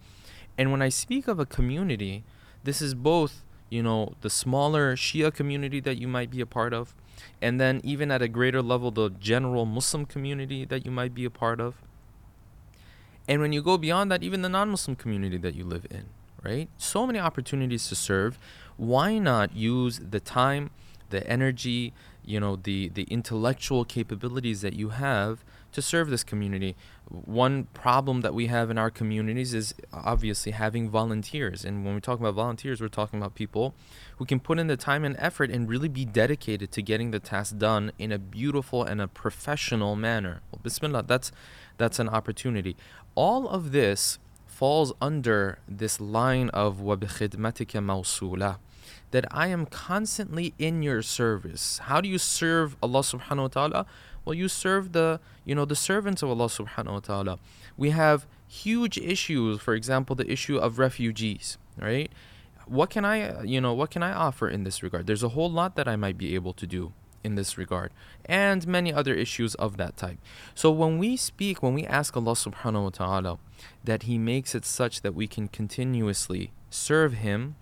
And 0.59 0.71
when 0.71 0.83
I 0.83 0.91
speak 0.91 1.29
of 1.29 1.39
a 1.39 1.47
community, 1.47 2.25
this 2.63 2.81
is 2.81 2.95
both 2.95 3.43
you 3.71 3.83
know, 3.83 4.15
the 4.21 4.31
smaller 4.31 4.97
Shia 4.97 5.33
community 5.33 5.81
that 5.81 5.99
you 5.99 6.09
might 6.09 6.31
be 6.31 6.41
a 6.41 6.47
part 6.47 6.73
of, 6.73 6.95
and 7.41 7.61
then 7.61 7.81
even 7.85 8.11
at 8.11 8.23
a 8.23 8.29
greater 8.29 8.63
level, 8.63 8.91
the 8.91 9.11
general 9.11 9.67
Muslim 9.67 10.07
community 10.07 10.65
that 10.65 10.85
you 10.85 10.91
might 10.91 11.15
be 11.15 11.25
a 11.25 11.31
part 11.31 11.61
of. 11.61 11.83
And 13.29 13.41
when 13.41 13.53
you 13.53 13.63
go 13.63 13.77
beyond 13.77 14.11
that, 14.13 14.23
even 14.23 14.43
the 14.43 14.49
non 14.49 14.71
Muslim 14.71 14.97
community 14.97 15.37
that 15.39 15.55
you 15.55 15.65
live 15.65 15.87
in, 15.91 16.07
right? 16.43 16.69
So 16.79 17.07
many 17.07 17.19
opportunities 17.19 17.89
to 17.89 17.95
serve. 17.95 18.39
Why 18.77 19.19
not 19.19 19.57
use 19.57 19.99
the 19.99 20.21
time, 20.21 20.71
the 21.11 21.27
energy, 21.27 21.93
you 22.25 22.39
know, 22.39 22.57
the, 22.57 22.89
the 22.91 23.05
intellectual 23.05 23.85
capabilities 23.85 24.61
that 24.61 24.75
you 24.75 24.91
have 24.91 25.45
to 25.76 25.82
serve 25.82 26.10
this 26.10 26.24
community. 26.24 26.76
One 27.10 27.66
problem 27.74 28.22
that 28.22 28.34
we 28.34 28.48
have 28.48 28.70
in 28.70 28.78
our 28.78 28.90
communities 28.90 29.54
is 29.54 29.74
obviously 29.94 30.52
having 30.52 30.90
volunteers. 30.90 31.64
And 31.64 31.86
when 31.86 31.96
we 31.96 32.02
talk 32.02 32.20
about 32.20 32.34
volunteers, 32.34 32.82
we're 32.82 32.90
talking 32.90 33.20
about 33.20 33.36
people 33.36 33.74
who 34.18 34.26
can 34.26 34.40
put 34.40 34.60
in 34.60 34.68
the 34.68 34.78
time 34.78 35.04
and 35.04 35.16
effort 35.18 35.50
and 35.50 35.70
really 35.70 35.88
be 35.88 36.06
dedicated 36.06 36.72
to 36.72 36.82
getting 36.82 37.12
the 37.12 37.20
task 37.20 37.58
done 37.58 37.92
in 37.98 38.12
a 38.12 38.20
beautiful 38.20 38.84
and 38.84 39.02
a 39.02 39.08
professional 39.08 39.96
manner. 39.96 40.42
Well, 40.52 40.60
bismillah, 40.64 41.04
that's 41.04 41.32
that's 41.78 42.00
an 42.00 42.10
opportunity. 42.10 42.76
All 43.16 43.48
of 43.48 43.72
this 43.72 44.20
falls 44.46 44.94
under 45.02 45.58
this 45.68 46.00
line 46.00 46.50
of 46.50 46.78
وَبِخِدْمَتِكَ 46.78 47.72
مَوْصُولَةً 47.82 48.58
that 49.12 49.26
I 49.30 49.48
am 49.48 49.66
constantly 49.66 50.54
in 50.58 50.82
your 50.82 51.02
service. 51.02 51.80
How 51.80 52.02
do 52.02 52.10
you 52.10 52.18
serve 52.18 52.76
Allah 52.82 53.02
subhanahu 53.02 53.42
wa 53.42 53.48
ta'ala? 53.48 53.86
Well, 54.27 54.35
you 54.35 54.49
serve 54.49 54.93
the, 54.93 55.21
you 55.45 55.55
know, 55.55 55.65
the 55.65 55.77
servants 55.77 56.21
of 56.21 56.29
Allah 56.29 56.47
subhanahu 56.47 56.93
wa 56.93 56.99
ta'ala. 56.99 57.39
We 57.77 57.91
have 57.91 58.27
huge 58.49 58.99
issues, 58.99 59.61
for 59.61 59.73
example, 59.75 60.17
the 60.17 60.31
issue 60.31 60.59
of 60.59 60.81
refugees, 60.81 61.59
right? 61.81 62.11
What 62.67 62.91
can 62.91 63.05
I, 63.05 63.45
you 63.45 63.61
know, 63.61 63.73
what 63.73 63.91
can 63.91 64.03
I 64.03 64.13
offer 64.13 64.49
in 64.49 64.65
this 64.65 64.83
regard? 64.83 65.07
There's 65.07 65.23
a 65.23 65.31
whole 65.31 65.51
lot 65.51 65.77
that 65.77 65.87
I 65.87 65.95
might 65.95 66.19
be 66.19 66.35
able 66.35 66.53
to 66.55 66.67
do 66.67 66.93
in 67.23 67.37
this 67.37 67.57
regard, 67.57 67.93
and 68.25 68.67
many 68.67 68.93
other 68.93 69.15
issues 69.15 69.55
of 69.57 69.77
that 69.77 69.97
type. 69.97 70.19
So 70.55 70.71
when 70.71 70.99
we 70.99 71.17
speak, 71.17 71.63
when 71.63 71.75
we 71.75 71.85
ask 71.85 72.17
Allah 72.17 72.33
subhanahu 72.33 72.83
wa 72.85 72.91
ta'ala 72.91 73.39
that 73.85 74.05
He 74.05 74.19
makes 74.19 74.55
it 74.55 74.65
such 74.65 75.03
that 75.03 75.15
we 75.15 75.27
can 75.27 75.47
continuously 75.49 76.53
serve 76.71 77.15
Him, 77.15 77.57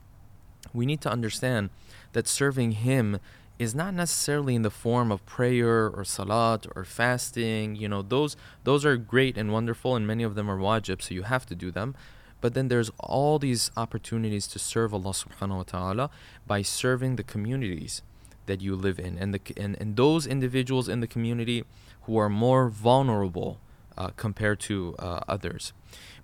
we 0.72 0.86
need 0.86 1.02
to 1.02 1.10
understand 1.10 1.70
that 2.12 2.26
serving 2.26 2.72
Him 2.72 3.20
is 3.57 3.75
not 3.75 3.93
necessarily 3.93 4.55
in 4.55 4.61
the 4.61 4.71
form 4.71 5.11
of 5.11 5.25
prayer 5.25 5.89
or 5.89 6.05
salat 6.05 6.65
or 6.75 6.85
fasting. 6.85 7.75
You 7.75 7.89
know, 7.89 8.01
those 8.01 8.37
those 8.63 8.85
are 8.85 8.95
great 8.95 9.37
and 9.37 9.51
wonderful, 9.51 9.95
and 9.95 10.07
many 10.07 10.23
of 10.23 10.35
them 10.35 10.49
are 10.49 10.57
wajib, 10.57 11.01
so 11.01 11.13
you 11.13 11.23
have 11.23 11.45
to 11.47 11.55
do 11.55 11.69
them. 11.69 11.95
But 12.41 12.53
then 12.53 12.69
there's 12.69 12.89
all 12.99 13.37
these 13.37 13.69
opportunities 13.75 14.47
to 14.47 14.59
serve 14.59 14.93
Allah 14.93 15.11
subhanahu 15.11 15.57
wa 15.57 15.63
ta'ala 15.63 16.09
by 16.47 16.61
serving 16.61 17.17
the 17.17 17.23
communities 17.23 18.01
that 18.45 18.61
you 18.61 18.75
live 18.75 18.97
in 18.97 19.17
and, 19.17 19.33
the, 19.33 19.41
and, 19.57 19.75
and 19.79 19.95
those 19.97 20.25
individuals 20.25 20.87
in 20.87 21.01
the 21.01 21.07
community 21.07 21.65
who 22.03 22.17
are 22.17 22.29
more 22.29 22.69
vulnerable 22.69 23.59
uh, 23.97 24.09
compared 24.15 24.59
to 24.61 24.95
uh, 24.97 25.19
others. 25.27 25.73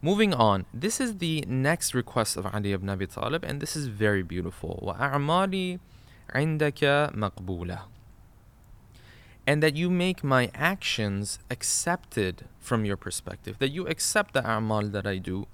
Moving 0.02 0.34
on, 0.34 0.66
this 0.74 1.02
is 1.02 1.18
the 1.18 1.44
next 1.48 1.94
request 1.94 2.38
of 2.38 2.46
Ali 2.46 2.72
ibn 2.72 2.90
Abi 2.90 3.08
Talib, 3.08 3.44
and 3.44 3.60
this 3.60 3.76
is 3.76 3.88
very 3.88 4.24
beautiful. 4.24 4.82
وَأَعْمَالِي 4.82 5.80
عِنْدَكَ 6.34 7.14
مَقْبُولَةً 7.14 7.82
and 9.48 9.62
that 9.62 9.76
you 9.76 9.90
make 9.90 10.24
my 10.24 10.50
actions 10.56 11.40
accepted 11.52 12.46
from 12.60 12.84
your 12.84 12.98
perspective, 12.98 13.58
that 13.60 13.70
you 13.70 13.86
accept 13.88 14.34
the 14.34 14.42
a'mal 14.42 14.92
that 14.92 15.06
I 15.06 15.18
do. 15.18 15.46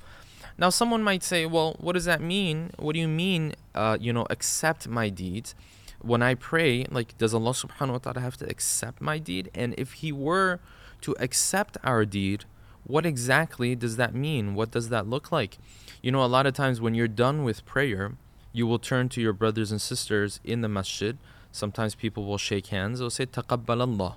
Now, 0.58 0.70
someone 0.70 1.04
might 1.04 1.24
say, 1.24 1.46
well, 1.46 1.76
what 1.80 1.94
does 1.94 2.06
that 2.06 2.22
mean? 2.22 2.72
What 2.78 2.94
do 2.94 3.00
you 3.00 3.08
mean, 3.08 3.54
uh, 3.76 3.98
you 4.00 4.14
know, 4.14 4.26
accept 4.30 4.88
my 4.88 5.10
deeds? 5.10 5.56
When 6.00 6.22
I 6.22 6.36
pray, 6.36 6.86
like, 6.90 7.18
does 7.18 7.34
Allah 7.34 7.52
subhanahu 7.52 7.92
wa 7.92 7.98
ta'ala 7.98 8.22
have 8.22 8.38
to 8.38 8.50
accept 8.50 9.02
my 9.02 9.18
deed? 9.20 9.52
And 9.54 9.76
if 9.78 9.94
He 9.94 10.12
were 10.12 10.60
to 11.02 11.16
accept 11.20 11.78
our 11.84 12.06
deed, 12.06 12.46
what 12.84 13.06
exactly 13.06 13.76
does 13.76 13.98
that 13.98 14.16
mean? 14.16 14.56
What 14.56 14.72
does 14.72 14.90
that 14.90 15.08
look 15.08 15.32
like? 15.32 15.58
You 16.02 16.12
know, 16.12 16.24
a 16.24 16.26
lot 16.26 16.46
of 16.46 16.54
times 16.54 16.82
when 16.82 16.96
you're 16.96 17.08
done 17.08 17.44
with 17.44 17.66
prayer, 17.66 18.14
you 18.57 18.67
will 18.67 18.79
turn 18.79 19.07
to 19.11 19.21
your 19.21 19.35
brothers 19.35 19.71
and 19.71 19.83
sisters 19.83 20.41
in 20.43 20.63
the 20.63 20.69
masjid. 20.69 21.19
Sometimes 21.53 21.95
people 21.95 22.25
will 22.25 22.39
shake 22.39 22.69
hands. 22.69 23.01
They'll 23.01 23.11
say, 23.11 23.27
Taqabbal 23.27 23.83
Allah. 23.83 24.17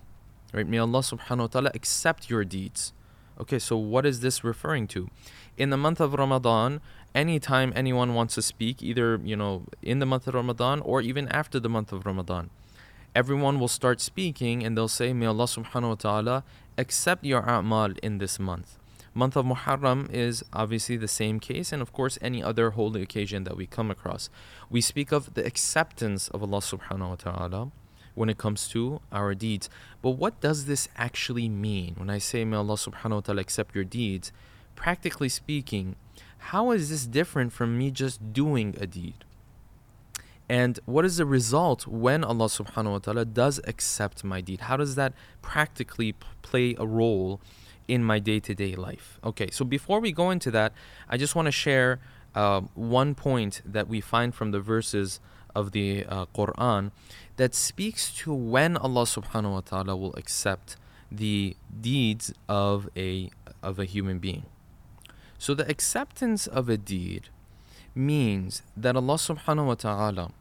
Right? 0.53 0.65
May 0.65 0.77
Allah 0.77 1.00
subhanahu 1.00 1.39
wa 1.39 1.48
ta'ala 1.48 1.72
accept 1.74 2.29
your 2.29 2.46
deeds. 2.46 2.93
Okay, 3.38 3.60
so 3.60 3.75
what 3.75 4.05
is 4.05 4.22
this 4.22 4.41
referring 4.41 4.88
to? 4.96 5.10
In 5.58 5.72
the 5.72 5.75
month 5.75 6.00
of 6.00 6.13
Ramadan, 6.13 6.79
anytime 7.13 7.74
anyone 7.75 8.13
wants 8.13 8.36
to 8.36 8.41
speak, 8.41 8.81
either, 8.81 9.19
you 9.25 9.36
know, 9.36 9.63
in 9.84 10.00
the 10.00 10.05
month 10.05 10.25
of 10.25 10.36
Ramadan 10.36 10.79
or 10.81 11.01
even 11.01 11.27
after 11.27 11.60
the 11.60 11.67
month 11.67 11.91
of 11.91 12.05
Ramadan, 12.05 12.50
everyone 13.13 13.60
will 13.60 13.67
start 13.67 14.00
speaking 14.00 14.63
and 14.63 14.77
they'll 14.77 14.88
say, 14.88 15.12
May 15.12 15.25
Allah 15.25 15.51
subhanahu 15.51 15.89
wa 15.89 15.96
ta'ala 15.96 16.43
accept 16.77 17.25
your 17.25 17.41
a'mal 17.41 18.00
in 18.00 18.19
this 18.19 18.39
month 18.39 18.78
month 19.19 19.35
of 19.35 19.45
Muharram 19.45 20.09
is 20.13 20.45
obviously 20.53 20.95
the 20.95 21.13
same 21.21 21.41
case, 21.41 21.73
and 21.73 21.81
of 21.81 21.91
course, 21.91 22.17
any 22.21 22.41
other 22.41 22.71
holy 22.71 23.01
occasion 23.01 23.43
that 23.43 23.57
we 23.57 23.67
come 23.67 23.91
across. 23.91 24.29
We 24.69 24.79
speak 24.79 25.11
of 25.11 25.33
the 25.33 25.45
acceptance 25.45 26.29
of 26.29 26.41
Allah 26.41 26.61
subhanahu 26.61 27.09
wa 27.09 27.15
ta'ala 27.15 27.71
when 28.15 28.29
it 28.29 28.38
comes 28.38 28.69
to 28.69 29.01
our 29.11 29.35
deeds. 29.35 29.69
But 30.01 30.11
what 30.11 30.39
does 30.39 30.65
this 30.65 30.88
actually 30.95 31.49
mean? 31.49 31.95
When 31.97 32.09
I 32.09 32.17
say, 32.17 32.45
May 32.45 32.55
Allah 32.55 32.75
subhanahu 32.75 33.19
wa 33.19 33.19
ta'ala 33.19 33.41
accept 33.41 33.75
your 33.75 33.83
deeds, 33.83 34.31
practically 34.75 35.27
speaking, 35.27 35.97
how 36.51 36.71
is 36.71 36.89
this 36.89 37.05
different 37.05 37.51
from 37.51 37.77
me 37.77 37.91
just 37.91 38.31
doing 38.31 38.75
a 38.79 38.88
deed? 38.88 39.25
And 40.47 40.79
what 40.85 41.03
is 41.03 41.17
the 41.17 41.25
result 41.25 41.85
when 41.85 42.23
Allah 42.23 42.45
subhanahu 42.45 42.91
wa 42.91 42.99
ta'ala 42.99 43.25
does 43.25 43.59
accept 43.67 44.23
my 44.23 44.39
deed? 44.39 44.61
How 44.61 44.77
does 44.77 44.95
that 44.95 45.11
practically 45.41 46.15
play 46.41 46.75
a 46.79 46.88
role 46.88 47.41
in 47.89 48.03
my 48.03 48.19
day 48.19 48.39
to 48.39 48.53
day 48.53 48.75
life. 48.75 49.19
Okay, 49.24 49.50
so 49.51 49.65
before 49.65 50.00
we 50.00 50.12
go 50.12 50.29
into 50.29 50.51
that, 50.51 50.72
I 51.10 51.17
just 51.17 51.36
want 51.36 51.48
to 51.48 51.51
share 51.51 52.00
uh, 52.36 52.62
one 52.75 53.15
point 53.15 53.62
that 53.65 53.88
we 53.88 54.00
find 54.00 54.34
from 54.34 54.51
the 54.51 54.60
verses 54.60 55.19
of 55.55 55.72
the 55.72 56.05
uh, 56.05 56.27
Quran 56.27 56.91
that 57.38 57.55
speaks 57.55 58.12
to 58.22 58.34
when 58.34 58.77
Allah 58.77 59.03
subhanahu 59.03 59.53
wa 59.53 59.62
ta'ala 59.62 59.96
will 59.98 60.13
accept 60.15 60.77
the 61.12 61.58
deeds 61.81 62.31
of 62.48 62.88
a 62.96 63.31
of 63.63 63.79
a 63.79 63.86
human 63.86 64.19
being. 64.19 64.46
So 65.39 65.55
the 65.55 65.67
acceptance 65.67 66.46
of 66.46 66.69
a 66.69 66.77
deed 66.77 67.29
means 67.96 68.62
that 68.77 68.96
Allah 68.96 69.15
subhanahu 69.15 69.65
wa 69.65 69.75
ta'ala 69.75 70.31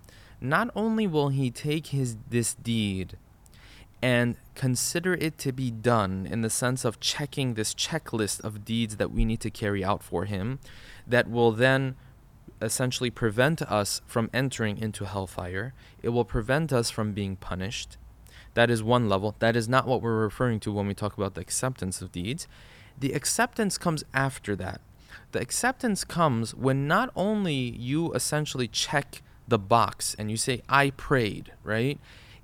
not 0.40 0.71
only 0.76 1.07
will 1.07 1.31
he 1.31 1.50
take 1.50 1.88
his 1.88 2.17
this 2.28 2.55
deed 2.55 3.17
and 4.00 4.37
consider 4.55 5.14
it 5.14 5.38
to 5.38 5.52
be 5.52 5.71
done 5.71 6.26
in 6.31 6.43
the 6.43 6.50
sense 6.50 6.85
of 6.85 7.00
checking 7.00 7.55
this 7.55 7.75
checklist 7.75 8.43
of 8.45 8.64
deeds 8.64 8.97
that 8.97 9.11
we 9.11 9.25
need 9.25 9.40
to 9.40 9.50
carry 9.50 9.85
out 9.85 10.02
for 10.02 10.25
Him 10.25 10.59
that 11.07 11.28
will 11.28 11.52
then 11.52 11.97
essentially 12.61 13.11
prevent 13.11 13.62
us 13.62 14.00
from 14.07 14.31
entering 14.33 14.78
into 14.78 15.05
hellfire. 15.05 15.75
It 16.02 16.11
will 16.11 16.25
prevent 16.25 16.73
us 16.73 16.90
from 16.90 17.12
being 17.12 17.37
punished. 17.37 17.97
That 18.55 18.71
is 18.71 18.83
one 18.83 19.09
level. 19.09 19.37
That 19.38 19.57
is 19.57 19.69
not 19.69 19.87
what 19.87 20.02
we're 20.02 20.23
referring 20.23 20.61
to 20.61 20.73
when 20.73 20.87
we 20.87 20.95
talk 20.95 21.17
about 21.17 21.35
the 21.35 21.40
acceptance 21.40 22.00
of 22.02 22.12
deeds. 22.12 22.49
The 22.99 23.12
acceptance 23.12 23.78
comes 23.78 24.05
after 24.12 24.57
that. 24.57 24.81
The 25.33 25.40
acceptance 25.40 26.05
comes 26.05 26.55
when 26.55 26.88
not 26.88 27.11
only 27.14 27.55
you 27.55 28.12
essentially 28.14 28.67
check 28.67 29.23
the 29.47 29.59
box 29.59 30.14
and 30.19 30.31
you 30.31 30.37
say, 30.37 30.62
I 30.69 30.90
prayed, 30.90 31.52
right? 31.62 31.99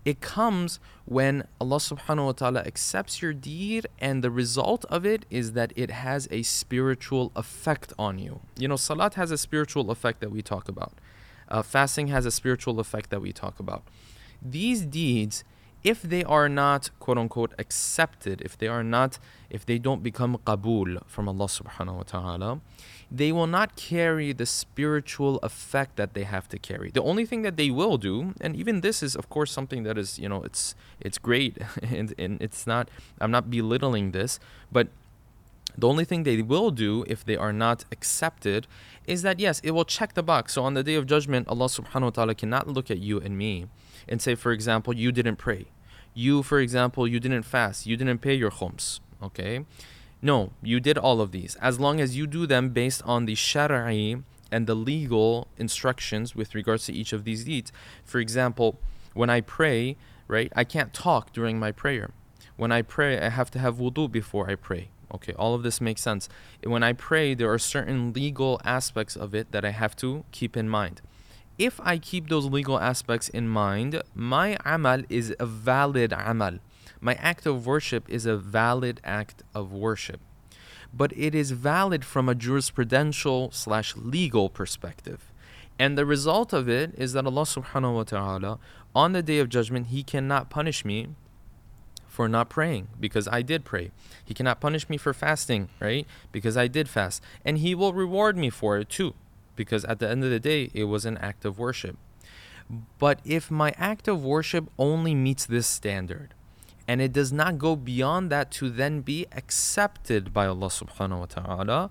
It 0.05 0.21
comes 0.21 0.81
when 1.07 1.47
Allah 1.61 1.79
subhanahu 1.79 2.27
wa 2.27 2.33
ta'ala 2.33 2.61
accepts 2.61 3.23
your 3.23 3.33
deed 3.33 3.87
and 3.99 4.23
the 4.23 4.31
result 4.31 4.85
of 4.87 5.07
it 5.07 5.25
is 5.31 5.53
that 5.53 5.73
it 5.77 5.91
has 5.91 6.29
a 6.31 6.43
spiritual 6.43 7.33
effect 7.35 7.93
on 7.99 8.19
you. 8.19 8.41
You 8.59 8.69
know, 8.69 8.77
salat 8.77 9.15
has 9.15 9.31
a 9.31 9.39
spiritual 9.39 9.91
effect 9.91 10.21
that 10.21 10.31
we 10.31 10.43
talk 10.43 10.69
about. 10.69 10.93
Uh, 11.49 11.63
fasting 11.63 12.09
has 12.09 12.27
a 12.27 12.31
spiritual 12.31 12.81
effect 12.81 13.11
that 13.11 13.21
we 13.21 13.33
talk 13.33 13.59
about. 13.59 13.83
These 14.43 14.83
deeds, 14.83 15.43
if 15.85 16.01
they 16.01 16.25
are 16.25 16.49
not 16.49 16.91
quote 16.99 17.19
unquote 17.19 17.53
accepted, 17.59 18.41
if 18.41 18.57
they 18.57 18.67
are 18.67 18.83
not, 18.83 19.19
if 19.51 19.67
they 19.67 19.79
don't 19.79 20.03
become 20.03 20.39
qabul 20.47 20.99
from 21.07 21.29
Allah 21.29 21.45
subhanahu 21.45 21.97
wa 21.97 22.03
ta'ala, 22.03 22.61
they 23.11 23.31
will 23.31 23.47
not 23.47 23.77
carry 23.77 24.33
the 24.33 24.47
spiritual 24.47 25.37
effect 25.43 25.97
that 25.97 26.15
they 26.15 26.25
have 26.25 26.49
to 26.49 26.59
carry. 26.59 26.91
The 26.91 27.03
only 27.03 27.27
thing 27.27 27.43
that 27.43 27.59
they 27.59 27.71
will 27.71 27.99
do, 27.99 28.33
and 28.41 28.57
even 28.57 28.81
this 28.81 29.03
is 29.03 29.15
of 29.15 29.29
course 29.29 29.53
something 29.53 29.83
that 29.83 29.99
is, 29.99 30.19
you 30.19 30.29
know, 30.29 30.43
it's 30.43 30.75
it's 31.01 31.19
great 31.19 31.59
and, 31.83 32.15
and 32.19 32.41
it's 32.41 32.67
not 32.67 32.89
I'm 33.21 33.31
not 33.31 33.51
belittling 33.51 34.13
this, 34.13 34.41
but 34.73 34.89
the 35.77 35.89
only 35.89 36.05
thing 36.05 36.23
they 36.23 36.41
will 36.41 36.71
do 36.71 37.05
if 37.09 37.25
they 37.25 37.37
are 37.37 37.53
not 37.53 37.85
accepted 37.93 38.67
is 39.07 39.23
that 39.23 39.39
yes, 39.39 39.61
it 39.63 39.73
will 39.73 39.85
check 39.85 40.15
the 40.15 40.23
box. 40.23 40.55
So 40.55 40.65
on 40.65 40.73
the 40.75 40.83
day 40.83 40.95
of 40.95 41.07
judgment, 41.07 41.47
Allah 41.49 41.67
subhanahu 41.67 42.03
wa 42.03 42.11
ta'ala 42.11 42.35
cannot 42.35 42.69
look 42.69 42.91
at 42.91 42.99
you 42.99 43.21
and 43.21 43.37
me 43.37 43.67
and 44.09 44.21
say, 44.21 44.35
for 44.35 44.53
example, 44.53 44.95
you 44.95 45.13
didn't 45.13 45.37
pray. 45.37 45.67
You, 46.15 46.43
for 46.43 46.61
example, 46.61 47.09
you 47.09 47.21
didn't 47.21 47.43
fast, 47.43 47.87
you 47.87 47.97
didn't 47.97 48.19
pay 48.19 48.35
your 48.35 48.51
khums. 48.51 49.01
Okay? 49.23 49.65
No, 50.23 50.53
you 50.63 50.81
did 50.81 50.97
all 50.97 51.21
of 51.21 51.33
these. 51.33 51.57
As 51.57 51.81
long 51.81 52.01
as 52.01 52.17
you 52.17 52.27
do 52.27 52.47
them 52.47 52.71
based 52.71 53.03
on 53.05 53.27
the 53.27 53.35
shara'i 53.35 54.23
and 54.51 54.67
the 54.67 54.75
legal 54.75 55.49
instructions 55.59 56.37
with 56.37 56.55
regards 56.55 56.87
to 56.87 56.93
each 56.93 57.13
of 57.13 57.25
these 57.25 57.45
deeds. 57.45 57.73
For 58.05 58.21
example, 58.21 58.79
when 59.13 59.29
I 59.29 59.41
pray, 59.41 59.97
right, 60.29 60.53
I 60.55 60.65
can't 60.65 60.95
talk 60.95 61.33
during 61.33 61.59
my 61.59 61.73
prayer. 61.73 62.11
When 62.57 62.71
I 62.71 62.83
pray, 62.83 63.19
I 63.21 63.31
have 63.31 63.51
to 63.53 63.59
have 63.59 63.77
wudu 63.77 64.11
before 64.11 64.49
I 64.49 64.55
pray. 64.55 64.91
Okay, 65.13 65.33
all 65.35 65.55
of 65.55 65.63
this 65.63 65.81
makes 65.81 66.03
sense. 66.03 66.29
When 66.63 66.83
I 66.83 66.93
pray, 66.93 67.35
there 67.35 67.53
are 67.53 67.59
certain 67.59 68.13
legal 68.13 68.61
aspects 68.65 69.17
of 69.17 69.35
it 69.35 69.53
that 69.53 69.65
I 69.65 69.71
have 69.71 69.97
to 69.97 70.25
keep 70.31 70.57
in 70.57 70.69
mind. 70.69 71.01
If 71.59 71.81
I 71.83 71.99
keep 71.99 72.29
those 72.29 72.47
legal 72.47 72.81
aspects 72.81 73.29
in 73.29 73.49
mind, 73.49 74.03
my 74.15 74.57
amal 74.65 75.03
is 75.09 75.35
a 75.39 75.47
valid 75.47 76.13
amal 76.13 76.59
my 77.05 77.15
act 77.17 77.45
of 77.45 77.67
worship 77.67 78.09
is 78.09 78.25
a 78.25 78.35
valid 78.35 78.99
act 79.05 79.43
of 79.55 79.75
worship. 79.75 80.21
But 80.91 81.13
it 81.15 81.35
is 81.35 81.51
valid 81.51 82.03
from 82.03 82.31
a 82.31 82.35
jurisprudential 82.35 83.53
slash 83.53 83.95
legal 83.95 84.49
perspective. 84.49 85.31
And 85.79 85.99
the 85.99 86.07
result 86.07 86.55
of 86.55 86.67
it 86.67 86.95
is 86.97 87.13
that 87.13 87.27
Allah 87.27 87.43
subhanahu 87.43 87.95
wa 87.95 88.05
ta'ala, 88.05 88.59
on 88.95 89.13
the 89.13 89.23
day 89.23 89.39
of 89.39 89.51
judgment, 89.51 89.89
He 89.89 90.03
cannot 90.03 90.49
punish 90.49 90.83
me 90.83 91.09
for 92.07 92.27
not 92.27 92.49
praying 92.49 92.89
because 92.99 93.29
I 93.29 93.43
did 93.43 93.67
pray. 93.67 93.91
He 94.25 94.33
cannot 94.33 94.61
punish 94.61 94.89
me 94.89 94.97
for 94.97 95.13
fasting, 95.13 95.69
right? 95.81 96.07
Because 96.33 96.57
I 96.57 96.69
did 96.69 96.89
fast. 96.89 97.23
And 97.45 97.59
He 97.59 97.75
will 97.75 97.93
reward 97.93 98.39
me 98.39 98.49
for 98.49 98.79
it 98.79 98.89
too 98.89 99.13
because 99.57 99.85
at 99.85 99.99
the 99.99 100.09
end 100.09 100.25
of 100.25 100.31
the 100.31 100.41
day, 100.41 100.71
it 100.75 100.85
was 100.85 101.05
an 101.05 101.19
act 101.19 101.45
of 101.45 101.59
worship. 101.59 101.97
But 102.99 103.21
if 103.25 103.51
my 103.51 103.73
act 103.77 104.09
of 104.09 104.25
worship 104.25 104.71
only 104.79 105.15
meets 105.15 105.47
this 105.47 105.67
standard, 105.67 106.35
and 106.87 107.01
it 107.01 107.13
does 107.13 107.33
not 107.33 107.59
go 107.59 107.77
beyond 107.77 108.31
that 108.31 108.51
to 108.53 108.69
then 108.69 109.01
be 109.01 109.27
accepted 109.33 110.33
by 110.33 110.47
Allah 110.47 110.69
subhanahu 110.69 111.21
wa 111.21 111.27
ta'ala, 111.27 111.91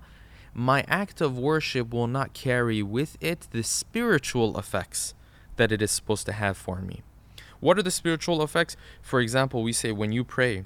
my 0.52 0.84
act 0.86 1.20
of 1.20 1.36
worship 1.36 1.92
will 1.92 2.06
not 2.06 2.32
carry 2.32 2.82
with 2.82 3.16
it 3.20 3.48
the 3.50 3.62
spiritual 3.62 4.56
effects 4.56 5.14
that 5.56 5.72
it 5.72 5.82
is 5.82 5.90
supposed 5.90 6.26
to 6.26 6.32
have 6.32 6.56
for 6.56 6.80
me. 6.80 7.02
What 7.58 7.78
are 7.78 7.82
the 7.82 7.90
spiritual 7.90 8.42
effects? 8.42 8.76
For 9.02 9.20
example, 9.20 9.62
we 9.62 9.72
say 9.72 9.90
when 9.90 10.12
you 10.12 10.22
pray, 10.22 10.64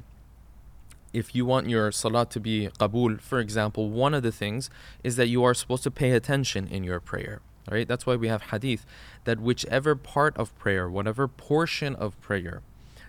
if 1.13 1.35
you 1.35 1.45
want 1.47 1.69
your 1.69 1.91
salat 1.93 2.31
to 2.31 2.41
be 2.41 2.69
qabul, 2.79 3.21
for 3.21 3.41
example, 3.41 3.91
one 3.91 4.15
of 4.15 4.23
the 4.23 4.33
things 4.33 4.71
is 5.03 5.17
that 5.17 5.29
you 5.29 5.43
are 5.45 5.55
supposed 5.55 5.83
to 5.85 5.91
pay 5.91 6.11
attention 6.13 6.67
in 6.67 6.85
your 6.85 7.01
prayer. 7.01 7.41
Right? 7.71 7.87
That's 7.87 8.07
why 8.07 8.17
we 8.17 8.29
have 8.29 8.45
hadith 8.45 8.87
that 9.25 9.41
whichever 9.41 9.95
part 9.95 10.37
of 10.39 10.59
prayer, 10.59 10.89
whatever 10.89 11.29
portion 11.29 11.95
of 11.95 12.19
prayer 12.21 12.63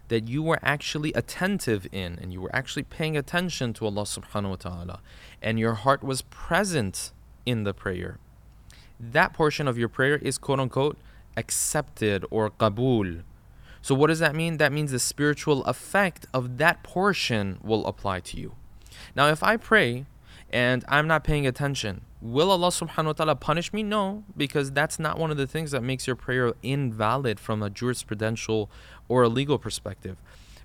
that 0.09 0.27
you 0.27 0.43
were 0.43 0.59
actually 0.61 1.13
attentive 1.13 1.87
in 1.91 2.19
and 2.19 2.33
you 2.33 2.41
were 2.41 2.53
actually 2.53 2.83
paying 2.83 3.15
attention 3.15 3.73
to 3.73 3.85
Allah 3.85 4.03
subhanahu 4.03 4.49
wa 4.49 4.55
ta'ala 4.55 5.01
and 5.41 5.57
your 5.57 5.75
heart 5.75 6.03
was 6.03 6.23
present 6.23 7.11
in 7.45 7.63
the 7.63 7.73
prayer. 7.73 8.17
That 8.99 9.33
portion 9.33 9.67
of 9.67 9.77
your 9.77 9.87
prayer 9.87 10.17
is 10.17 10.37
quote 10.37 10.59
unquote 10.59 10.97
accepted 11.37 12.25
or 12.29 12.49
qabul. 12.49 13.23
So 13.81 13.95
what 13.95 14.07
does 14.07 14.19
that 14.19 14.35
mean? 14.35 14.57
That 14.57 14.71
means 14.71 14.91
the 14.91 14.99
spiritual 14.99 15.63
effect 15.65 16.25
of 16.33 16.57
that 16.57 16.83
portion 16.83 17.59
will 17.63 17.85
apply 17.87 18.19
to 18.21 18.39
you. 18.39 18.55
Now 19.15 19.27
if 19.27 19.41
I 19.41 19.57
pray 19.57 20.05
and 20.51 20.83
I'm 20.87 21.07
not 21.07 21.23
paying 21.23 21.45
attention, 21.45 22.01
will 22.21 22.51
Allah 22.51 22.69
subhanahu 22.69 23.05
wa 23.05 23.13
ta'ala 23.13 23.35
punish 23.35 23.71
me? 23.71 23.83
No, 23.83 24.23
because 24.35 24.71
that's 24.71 24.99
not 24.99 25.17
one 25.17 25.31
of 25.31 25.37
the 25.37 25.47
things 25.47 25.71
that 25.71 25.83
makes 25.83 26.07
your 26.07 26.15
prayer 26.15 26.53
invalid 26.63 27.39
from 27.39 27.61
a 27.61 27.69
jurisprudential 27.69 28.67
or 29.07 29.23
a 29.23 29.29
legal 29.29 29.57
perspective. 29.57 30.17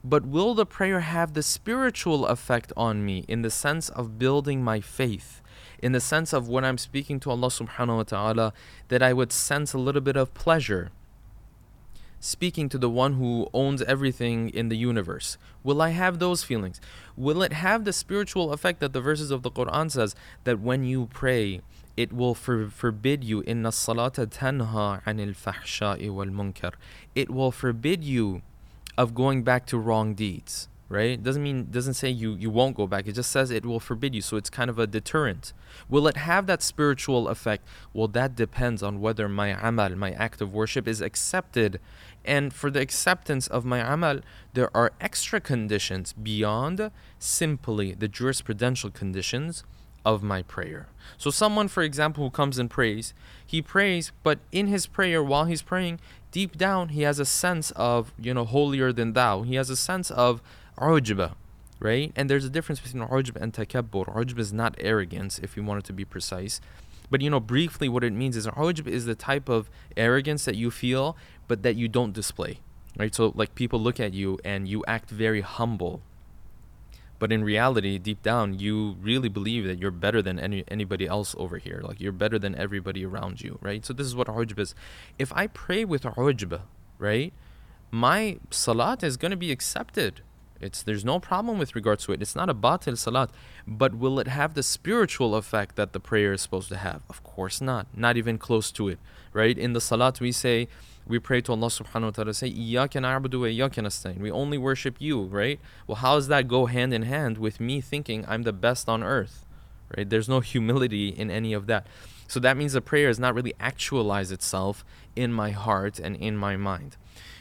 But 0.02 0.26
will 0.26 0.54
the 0.54 0.66
prayer 0.66 1.00
have 1.00 1.32
the 1.32 1.42
spiritual 1.42 2.26
effect 2.26 2.72
on 2.76 3.04
me 3.06 3.24
in 3.26 3.42
the 3.42 3.50
sense 3.50 3.88
of 3.88 4.18
building 4.18 4.62
my 4.62 4.80
faith? 4.80 5.40
In 5.78 5.92
the 5.92 6.00
sense 6.00 6.32
of 6.32 6.48
when 6.48 6.64
I'm 6.64 6.78
speaking 6.78 7.20
to 7.20 7.30
Allah 7.30 7.48
subhanahu 7.48 7.96
wa 7.96 8.02
ta'ala, 8.02 8.52
that 8.88 9.02
I 9.02 9.12
would 9.12 9.32
sense 9.32 9.72
a 9.72 9.78
little 9.78 10.02
bit 10.02 10.16
of 10.16 10.34
pleasure 10.34 10.90
speaking 12.24 12.70
to 12.70 12.78
the 12.78 12.88
one 12.88 13.14
who 13.14 13.48
owns 13.52 13.82
everything 13.82 14.48
in 14.48 14.70
the 14.70 14.76
universe? 14.78 15.36
Will 15.62 15.82
I 15.82 15.90
have 15.90 16.18
those 16.18 16.42
feelings? 16.42 16.80
Will 17.16 17.42
it 17.42 17.52
have 17.52 17.84
the 17.84 17.92
spiritual 17.92 18.52
effect 18.52 18.80
that 18.80 18.94
the 18.94 19.00
verses 19.00 19.30
of 19.30 19.42
the 19.42 19.50
Quran 19.50 19.90
says 19.90 20.14
that 20.44 20.58
when 20.58 20.84
you 20.84 21.06
pray, 21.12 21.60
it 21.98 22.14
will 22.14 22.34
for, 22.34 22.68
forbid 22.70 23.22
you 23.22 23.42
inna 23.46 23.68
salata 23.68 24.26
tanha 24.26 25.02
anil 25.04 25.36
fahsha'i 25.36 26.10
wal 26.10 26.26
munkar. 26.26 26.72
It 27.14 27.30
will 27.30 27.52
forbid 27.52 28.02
you 28.02 28.40
of 28.96 29.14
going 29.14 29.42
back 29.42 29.66
to 29.66 29.78
wrong 29.78 30.14
deeds 30.14 30.68
right? 30.94 31.22
Doesn't 31.22 31.42
mean 31.42 31.68
doesn't 31.70 31.94
say 31.94 32.08
you 32.08 32.34
you 32.34 32.48
won't 32.48 32.76
go 32.76 32.86
back. 32.86 33.06
It 33.06 33.12
just 33.12 33.30
says 33.30 33.50
it 33.50 33.66
will 33.66 33.80
forbid 33.80 34.14
you. 34.14 34.22
So 34.22 34.36
it's 34.36 34.48
kind 34.48 34.70
of 34.70 34.78
a 34.78 34.86
deterrent. 34.86 35.52
Will 35.88 36.06
it 36.06 36.16
have 36.16 36.46
that 36.46 36.62
spiritual 36.62 37.28
effect? 37.28 37.66
Well, 37.92 38.08
that 38.08 38.34
depends 38.36 38.82
on 38.82 39.00
whether 39.00 39.28
my 39.28 39.48
amal, 39.48 39.90
my 39.96 40.12
act 40.12 40.40
of 40.40 40.54
worship, 40.54 40.88
is 40.88 41.00
accepted. 41.00 41.80
And 42.24 42.54
for 42.54 42.70
the 42.70 42.80
acceptance 42.80 43.46
of 43.46 43.64
my 43.64 43.80
amal, 43.80 44.20
there 44.54 44.74
are 44.74 44.92
extra 45.00 45.40
conditions 45.40 46.14
beyond 46.14 46.90
simply 47.18 47.92
the 47.92 48.08
jurisprudential 48.08 48.94
conditions 48.94 49.64
of 50.04 50.22
my 50.22 50.42
prayer. 50.42 50.88
So 51.16 51.30
someone, 51.30 51.68
for 51.68 51.82
example, 51.82 52.24
who 52.24 52.30
comes 52.30 52.58
and 52.58 52.70
prays, 52.70 53.14
he 53.44 53.62
prays, 53.62 54.12
but 54.22 54.38
in 54.52 54.66
his 54.68 54.86
prayer, 54.86 55.22
while 55.22 55.46
he's 55.46 55.62
praying, 55.62 56.00
deep 56.30 56.56
down 56.58 56.88
he 56.90 57.02
has 57.02 57.18
a 57.18 57.24
sense 57.24 57.70
of, 57.72 58.12
you 58.18 58.34
know, 58.34 58.44
holier 58.44 58.92
than 58.92 59.12
thou. 59.12 59.42
He 59.42 59.54
has 59.54 59.70
a 59.70 59.76
sense 59.76 60.10
of 60.10 60.42
ujba, 60.78 61.34
right? 61.80 62.12
And 62.16 62.28
there's 62.28 62.44
a 62.44 62.50
difference 62.50 62.80
between 62.80 63.06
ujb 63.06 63.36
and 63.36 63.52
takabbur. 63.52 64.14
Ujb 64.14 64.38
is 64.38 64.52
not 64.52 64.74
arrogance, 64.78 65.38
if 65.38 65.56
you 65.56 65.62
want 65.62 65.80
it 65.80 65.84
to 65.86 65.92
be 65.92 66.04
precise. 66.04 66.60
But 67.10 67.20
you 67.20 67.30
know, 67.30 67.40
briefly, 67.40 67.88
what 67.88 68.04
it 68.04 68.12
means 68.12 68.36
is 68.36 68.46
ujb 68.46 68.86
is 68.86 69.04
the 69.04 69.14
type 69.14 69.48
of 69.48 69.68
arrogance 69.96 70.44
that 70.46 70.56
you 70.56 70.70
feel, 70.70 71.16
but 71.46 71.62
that 71.62 71.76
you 71.76 71.88
don't 71.88 72.12
display, 72.12 72.60
right? 72.96 73.14
So, 73.14 73.32
like 73.34 73.54
people 73.54 73.80
look 73.80 74.00
at 74.00 74.14
you 74.14 74.38
and 74.44 74.66
you 74.66 74.84
act 74.86 75.10
very 75.10 75.42
humble, 75.42 76.00
but 77.18 77.30
in 77.30 77.44
reality, 77.44 77.98
deep 77.98 78.22
down, 78.22 78.58
you 78.58 78.96
really 79.00 79.28
believe 79.28 79.64
that 79.66 79.78
you're 79.78 79.90
better 79.90 80.20
than 80.20 80.38
any 80.38 80.64
anybody 80.68 81.06
else 81.06 81.34
over 81.38 81.58
here. 81.58 81.80
Like 81.84 82.00
you're 82.00 82.12
better 82.12 82.38
than 82.38 82.54
everybody 82.54 83.04
around 83.04 83.40
you, 83.40 83.58
right? 83.62 83.84
So 83.84 83.92
this 83.92 84.06
is 84.06 84.16
what 84.16 84.26
ujb 84.26 84.58
is. 84.58 84.74
If 85.18 85.32
I 85.32 85.46
pray 85.46 85.84
with 85.84 86.02
ujb, 86.02 86.60
right, 86.98 87.32
my 87.90 88.38
salat 88.50 89.02
is 89.02 89.16
going 89.16 89.30
to 89.30 89.36
be 89.36 89.52
accepted 89.52 90.22
it's 90.64 90.82
there's 90.82 91.04
no 91.04 91.20
problem 91.20 91.58
with 91.58 91.74
regards 91.74 92.04
to 92.04 92.12
it. 92.12 92.22
It's 92.22 92.34
not 92.34 92.48
a 92.48 92.54
batil 92.54 92.96
salat, 92.96 93.30
but 93.66 93.94
will 93.94 94.18
it 94.18 94.28
have 94.28 94.54
the 94.54 94.62
spiritual 94.62 95.34
effect 95.34 95.76
that 95.76 95.92
the 95.92 96.00
prayer 96.00 96.32
is 96.32 96.42
supposed 96.42 96.68
to 96.70 96.76
have? 96.76 97.02
Of 97.08 97.22
course 97.22 97.60
not. 97.60 97.86
Not 97.94 98.16
even 98.16 98.38
close 98.38 98.72
to 98.72 98.88
it. 98.88 98.98
Right? 99.32 99.56
In 99.58 99.74
the 99.74 99.80
salat 99.80 100.20
we 100.20 100.32
say 100.32 100.68
we 101.06 101.18
pray 101.18 101.42
to 101.42 101.52
Allah 101.52 101.66
subhanahu 101.66 102.04
wa 102.04 102.10
ta'ala 102.10 102.34
say 102.34 102.50
iyyaka 102.50 102.98
na'budu 103.00 103.38
wa. 103.40 104.22
We 104.22 104.30
only 104.30 104.56
worship 104.56 104.96
you, 104.98 105.24
right? 105.24 105.60
Well, 105.86 105.96
how 105.96 106.14
does 106.14 106.28
that 106.28 106.48
go 106.48 106.66
hand 106.66 106.94
in 106.94 107.02
hand 107.02 107.36
with 107.36 107.60
me 107.60 107.80
thinking 107.80 108.24
I'm 108.26 108.42
the 108.42 108.54
best 108.54 108.88
on 108.88 109.02
earth? 109.02 109.44
Right? 109.94 110.08
There's 110.08 110.28
no 110.28 110.40
humility 110.40 111.08
in 111.08 111.30
any 111.30 111.52
of 111.52 111.66
that. 111.66 111.86
So 112.26 112.40
that 112.40 112.56
means 112.56 112.72
the 112.72 112.80
prayer 112.80 113.08
has 113.08 113.20
not 113.20 113.34
really 113.34 113.54
actualized 113.60 114.32
itself 114.32 114.84
in 115.14 115.32
my 115.32 115.50
heart 115.50 115.98
and 115.98 116.16
in 116.16 116.36
my 116.36 116.56
mind. 116.56 116.96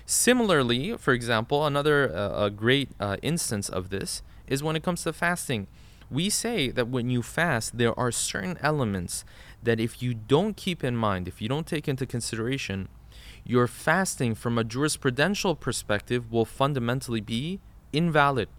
Similarly, 0.05 0.97
for 0.97 1.13
example, 1.13 1.65
another 1.65 2.13
uh, 2.13 2.45
a 2.45 2.49
great 2.49 2.89
uh, 2.99 3.17
instance 3.21 3.69
of 3.69 3.89
this 3.89 4.21
is 4.47 4.61
when 4.61 4.75
it 4.75 4.83
comes 4.83 5.03
to 5.03 5.13
fasting. 5.13 5.67
We 6.11 6.29
say 6.29 6.69
that 6.71 6.89
when 6.89 7.09
you 7.09 7.21
fast, 7.21 7.77
there 7.77 7.97
are 7.97 8.11
certain 8.11 8.57
elements 8.61 9.23
that 9.63 9.79
if 9.79 10.01
you 10.01 10.13
don't 10.13 10.57
keep 10.57 10.83
in 10.83 10.95
mind, 10.95 11.27
if 11.27 11.41
you 11.41 11.47
don't 11.47 11.65
take 11.65 11.87
into 11.87 12.05
consideration, 12.05 12.89
your 13.45 13.67
fasting 13.67 14.35
from 14.35 14.57
a 14.57 14.63
jurisprudential 14.63 15.59
perspective 15.59 16.31
will 16.31 16.45
fundamentally 16.45 17.21
be 17.21 17.59
invalid. 17.91 18.49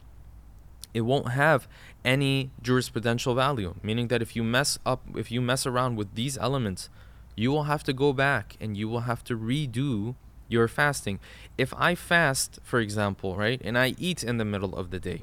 It 0.95 1.03
won't 1.03 1.31
have 1.33 1.69
any 2.05 2.51
jurisprudential 2.63 3.35
value, 3.35 3.75
meaning 3.83 4.09
that 4.09 4.23
if 4.23 4.37
you 4.37 4.45
mess 4.45 4.79
up, 4.87 5.03
if 5.17 5.31
you 5.31 5.41
mess 5.41 5.67
around 5.67 5.97
with 5.97 6.15
these 6.15 6.39
elements, 6.39 6.89
you 7.37 7.51
will 7.51 7.65
have 7.65 7.83
to 7.85 7.93
go 7.93 8.13
back 8.13 8.57
and 8.61 8.77
you 8.77 8.89
will 8.89 9.01
have 9.01 9.25
to 9.25 9.37
redo 9.37 10.15
you're 10.49 10.69
fasting. 10.69 11.19
If 11.57 11.73
I 11.77 11.95
fast, 11.95 12.59
for 12.63 12.81
example, 12.81 13.37
right, 13.37 13.61
and 13.65 13.79
I 13.79 13.95
eat 13.99 14.23
in 14.23 14.39
the 14.39 14.45
middle 14.45 14.75
of 14.77 14.91
the 14.91 15.01
day, 15.01 15.23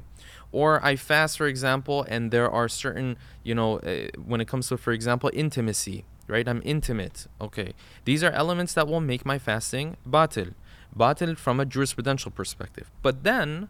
or 0.50 0.84
I 0.84 0.96
fast, 0.96 1.38
for 1.38 1.46
example, 1.46 2.04
and 2.08 2.30
there 2.30 2.50
are 2.50 2.68
certain, 2.68 3.16
you 3.42 3.54
know, 3.54 3.78
uh, 3.78 4.08
when 4.24 4.40
it 4.40 4.48
comes 4.48 4.68
to, 4.68 4.76
for 4.76 4.92
example, 4.92 5.30
intimacy, 5.32 6.04
right? 6.28 6.46
I'm 6.46 6.62
intimate. 6.64 7.26
Okay. 7.40 7.72
These 8.04 8.22
are 8.22 8.30
elements 8.30 8.74
that 8.74 8.86
will 8.86 9.00
make 9.00 9.24
my 9.24 9.38
fasting 9.38 9.96
batil. 10.08 10.54
Batil 10.96 11.38
from 11.38 11.58
a 11.58 11.64
jurisprudential 11.64 12.34
perspective. 12.34 12.90
But 13.00 13.24
then 13.24 13.68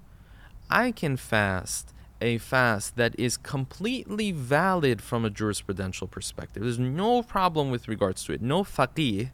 I 0.68 0.90
can 0.90 1.16
fast 1.16 1.94
a 2.20 2.38
fast 2.38 2.96
that 2.96 3.18
is 3.18 3.36
completely 3.36 4.30
valid 4.30 5.02
from 5.02 5.24
a 5.24 5.30
jurisprudential 5.30 6.08
perspective. 6.10 6.62
There's 6.62 6.78
no 6.78 7.22
problem 7.22 7.70
with 7.70 7.88
regards 7.88 8.24
to 8.24 8.32
it. 8.32 8.40
No 8.40 8.62
faqih 8.62 9.30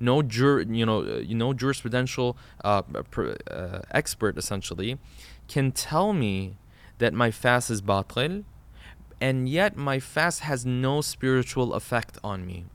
no 0.00 0.22
jur, 0.22 0.60
you 0.60 0.86
know, 0.86 1.02
uh, 1.02 1.22
no 1.28 1.52
jurisprudential 1.52 2.36
uh, 2.64 2.82
uh, 3.50 3.80
expert 3.90 4.36
essentially 4.38 4.98
can 5.48 5.72
tell 5.72 6.12
me 6.12 6.56
that 6.98 7.14
my 7.14 7.30
fast 7.30 7.70
is 7.70 7.80
batil, 7.80 8.44
and 9.20 9.48
yet 9.48 9.76
my 9.76 9.98
fast 9.98 10.40
has 10.40 10.66
no 10.66 11.00
spiritual 11.00 11.74
effect 11.74 12.18
on 12.22 12.46
me, 12.46 12.66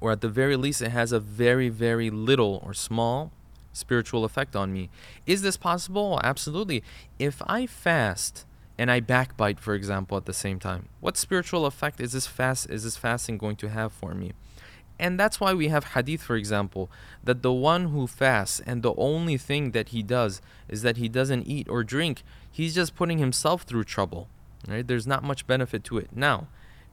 or 0.00 0.12
at 0.12 0.20
the 0.20 0.28
very 0.28 0.56
least, 0.56 0.82
it 0.82 0.90
has 0.90 1.12
a 1.12 1.20
very, 1.20 1.68
very 1.68 2.10
little 2.10 2.62
or 2.64 2.74
small 2.74 3.32
spiritual 3.72 4.24
effect 4.24 4.54
on 4.56 4.72
me. 4.72 4.88
Is 5.26 5.42
this 5.42 5.56
possible? 5.56 6.20
Absolutely. 6.22 6.82
If 7.18 7.42
I 7.46 7.66
fast 7.66 8.46
and 8.78 8.90
I 8.90 9.00
backbite, 9.00 9.60
for 9.60 9.74
example, 9.74 10.16
at 10.16 10.26
the 10.26 10.32
same 10.32 10.58
time, 10.58 10.88
what 11.00 11.16
spiritual 11.16 11.66
effect 11.66 12.00
is 12.00 12.12
this 12.12 12.26
fast 12.26 12.70
is 12.70 12.84
this 12.84 12.96
fasting 12.96 13.38
going 13.38 13.56
to 13.56 13.68
have 13.68 13.92
for 13.92 14.14
me? 14.14 14.32
And 14.98 15.18
that's 15.18 15.40
why 15.40 15.54
we 15.54 15.68
have 15.68 15.84
hadith, 15.94 16.22
for 16.22 16.36
example, 16.36 16.90
that 17.22 17.42
the 17.42 17.52
one 17.52 17.86
who 17.86 18.06
fasts 18.06 18.60
and 18.64 18.82
the 18.82 18.94
only 18.94 19.36
thing 19.36 19.72
that 19.72 19.88
he 19.88 20.02
does 20.02 20.40
is 20.68 20.82
that 20.82 20.96
he 20.96 21.08
doesn't 21.08 21.46
eat 21.46 21.68
or 21.68 21.82
drink, 21.82 22.22
he's 22.50 22.74
just 22.74 22.94
putting 22.94 23.18
himself 23.18 23.62
through 23.62 23.84
trouble. 23.84 24.28
Right? 24.68 24.86
There's 24.86 25.06
not 25.06 25.24
much 25.24 25.46
benefit 25.46 25.84
to 25.84 25.98
it. 25.98 26.10
Now, 26.14 26.46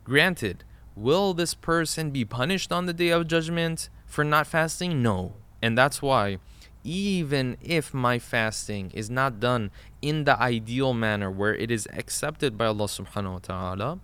granted, 0.04 0.64
will 0.96 1.34
this 1.34 1.54
person 1.54 2.10
be 2.10 2.26
punished 2.26 2.72
on 2.72 2.86
the 2.86 2.94
day 2.94 3.10
of 3.10 3.28
judgment 3.28 3.90
for 4.06 4.24
not 4.24 4.48
fasting? 4.48 5.02
No. 5.02 5.34
And 5.62 5.78
that's 5.78 6.02
why 6.02 6.40
even 6.84 7.58
if 7.62 7.94
my 7.94 8.18
fasting 8.18 8.92
is 8.92 9.10
not 9.10 9.40
done 9.40 9.72
in 10.02 10.24
the 10.24 10.40
ideal 10.42 10.94
manner 10.94 11.30
where 11.30 11.56
it 11.56 11.70
is 11.70 11.88
accepted 11.94 12.58
by 12.58 12.66
Allah 12.66 12.86
subhanahu 12.86 13.34
wa 13.34 13.40
ta'ala, 13.40 14.00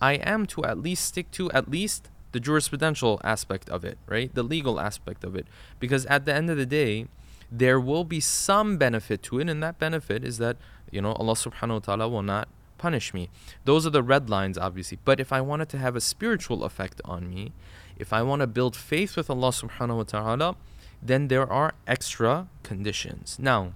I 0.00 0.14
am 0.14 0.46
to 0.46 0.64
at 0.64 0.78
least 0.78 1.06
stick 1.06 1.30
to 1.32 1.50
at 1.52 1.70
least 1.70 2.10
the 2.36 2.40
jurisprudential 2.48 3.18
aspect 3.24 3.70
of 3.70 3.82
it, 3.82 3.96
right? 4.06 4.34
The 4.34 4.42
legal 4.42 4.78
aspect 4.78 5.24
of 5.24 5.34
it. 5.34 5.46
Because 5.80 6.04
at 6.06 6.26
the 6.26 6.34
end 6.34 6.50
of 6.50 6.58
the 6.58 6.66
day, 6.66 7.06
there 7.50 7.80
will 7.80 8.04
be 8.04 8.20
some 8.20 8.76
benefit 8.76 9.22
to 9.22 9.40
it, 9.40 9.48
and 9.48 9.62
that 9.62 9.78
benefit 9.78 10.22
is 10.22 10.36
that, 10.36 10.58
you 10.90 11.00
know, 11.00 11.12
Allah 11.12 11.32
subhanahu 11.32 11.70
wa 11.70 11.78
ta'ala 11.78 12.08
will 12.10 12.22
not 12.22 12.48
punish 12.76 13.14
me. 13.14 13.30
Those 13.64 13.86
are 13.86 13.90
the 13.98 14.02
red 14.02 14.28
lines, 14.28 14.58
obviously. 14.58 14.98
But 15.02 15.18
if 15.18 15.32
I 15.32 15.40
wanted 15.40 15.70
to 15.70 15.78
have 15.78 15.96
a 15.96 16.00
spiritual 16.00 16.62
effect 16.62 17.00
on 17.06 17.30
me, 17.30 17.52
if 17.96 18.12
I 18.12 18.20
want 18.20 18.40
to 18.40 18.46
build 18.46 18.76
faith 18.76 19.16
with 19.16 19.30
Allah 19.30 19.48
subhanahu 19.48 19.96
wa 19.96 20.02
ta'ala, 20.02 20.56
then 21.00 21.28
there 21.28 21.50
are 21.50 21.72
extra 21.86 22.48
conditions. 22.62 23.38
Now, 23.40 23.72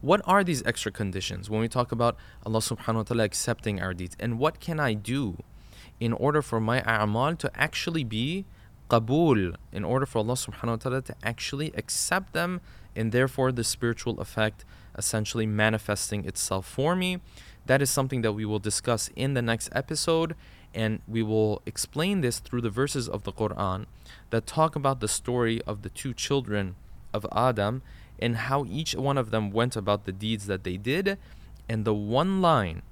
what 0.00 0.22
are 0.24 0.42
these 0.42 0.62
extra 0.64 0.90
conditions 0.90 1.50
when 1.50 1.60
we 1.60 1.68
talk 1.68 1.92
about 1.92 2.16
Allah 2.46 2.60
subhanahu 2.60 2.94
wa 2.94 3.02
ta'ala 3.02 3.24
accepting 3.24 3.82
our 3.82 3.92
deeds? 3.92 4.16
And 4.18 4.38
what 4.38 4.58
can 4.58 4.80
I 4.80 4.94
do 4.94 5.36
in 6.02 6.12
order 6.12 6.42
for 6.42 6.58
my 6.58 6.80
a'mal 6.80 7.38
to 7.38 7.48
actually 7.54 8.02
be 8.02 8.44
qabul, 8.90 9.54
in 9.70 9.84
order 9.84 10.04
for 10.04 10.18
Allah 10.18 10.34
subhanahu 10.34 10.66
wa 10.66 10.76
ta'ala 10.76 11.02
to 11.02 11.14
actually 11.22 11.72
accept 11.76 12.32
them 12.32 12.60
and 12.96 13.12
therefore 13.12 13.52
the 13.52 13.62
spiritual 13.62 14.20
effect 14.20 14.64
essentially 14.98 15.46
manifesting 15.46 16.24
itself 16.24 16.66
for 16.66 16.96
me. 16.96 17.20
That 17.66 17.80
is 17.80 17.88
something 17.88 18.22
that 18.22 18.32
we 18.32 18.44
will 18.44 18.58
discuss 18.58 19.10
in 19.14 19.34
the 19.34 19.42
next 19.42 19.70
episode 19.72 20.34
and 20.74 20.98
we 21.06 21.22
will 21.22 21.62
explain 21.66 22.20
this 22.20 22.40
through 22.40 22.62
the 22.62 22.76
verses 22.80 23.08
of 23.08 23.22
the 23.22 23.32
Quran 23.32 23.86
that 24.30 24.44
talk 24.44 24.74
about 24.74 24.98
the 24.98 25.06
story 25.06 25.62
of 25.62 25.82
the 25.82 25.88
two 25.88 26.12
children 26.12 26.74
of 27.14 27.24
Adam 27.30 27.80
and 28.18 28.48
how 28.50 28.64
each 28.64 28.96
one 28.96 29.16
of 29.16 29.30
them 29.30 29.52
went 29.52 29.76
about 29.76 30.04
the 30.04 30.12
deeds 30.12 30.46
that 30.48 30.64
they 30.64 30.76
did 30.76 31.16
and 31.68 31.84
the 31.84 31.94
one 31.94 32.42
line 32.42 32.82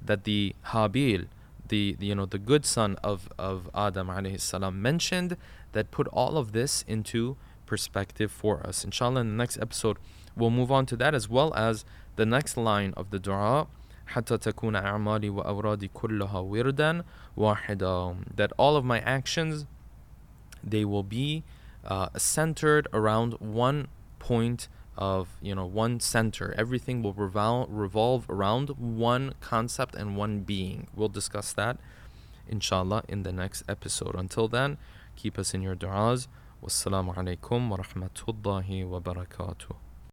that 0.00 0.22
the 0.22 0.54
Habil 0.66 1.26
the, 1.71 1.95
the 1.99 2.07
you 2.07 2.15
know 2.15 2.25
the 2.25 2.37
good 2.37 2.65
son 2.65 2.97
of, 3.03 3.29
of 3.37 3.69
Adam 3.75 4.07
alayhi 4.07 4.39
salam 4.39 4.81
mentioned 4.81 5.37
that 5.73 5.91
put 5.91 6.07
all 6.07 6.37
of 6.37 6.51
this 6.51 6.83
into 6.87 7.37
perspective 7.65 8.31
for 8.31 8.65
us 8.65 8.83
inshallah 8.83 9.21
in 9.21 9.29
the 9.31 9.35
next 9.35 9.57
episode 9.61 9.97
we'll 10.35 10.49
move 10.49 10.71
on 10.71 10.85
to 10.85 10.95
that 10.95 11.13
as 11.13 11.27
well 11.27 11.53
as 11.53 11.83
the 12.15 12.25
next 12.25 12.57
line 12.57 12.93
of 12.95 13.09
the 13.11 13.19
dua 13.19 13.67
حتى 14.07 14.37
تكون 14.37 14.75
أعمالي 14.75 15.29
وأورادي 15.29 15.87
كلها 15.93 16.39
وردا 16.39 17.03
واحدا 17.37 18.15
that 18.35 18.51
all 18.57 18.77
of 18.77 18.85
my 18.85 18.99
actions 18.99 19.65
they 20.63 20.85
will 20.85 21.03
be 21.03 21.43
uh, 21.85 22.09
centered 22.15 22.87
around 22.93 23.33
one 23.39 23.87
point 24.19 24.69
of 24.96 25.28
you 25.40 25.54
know 25.54 25.66
one 25.66 26.00
center. 26.00 26.54
Everything 26.56 27.02
will 27.02 27.14
revolve, 27.14 27.68
revolve 27.70 28.26
around 28.28 28.70
one 28.78 29.34
concept 29.40 29.94
and 29.94 30.16
one 30.16 30.40
being. 30.40 30.88
We'll 30.94 31.08
discuss 31.08 31.52
that 31.54 31.78
inshallah 32.48 33.04
in 33.08 33.22
the 33.22 33.32
next 33.32 33.62
episode. 33.68 34.14
Until 34.14 34.48
then 34.48 34.78
keep 35.16 35.38
us 35.38 35.54
in 35.54 35.62
your 35.62 35.76
du'as. 35.76 36.28
Wassalamu 36.62 37.14
alaikum 37.16 37.68
wa 37.68 37.78
rahmatullahi 37.78 38.86
wa 38.88 39.00
barakatuh 39.00 39.81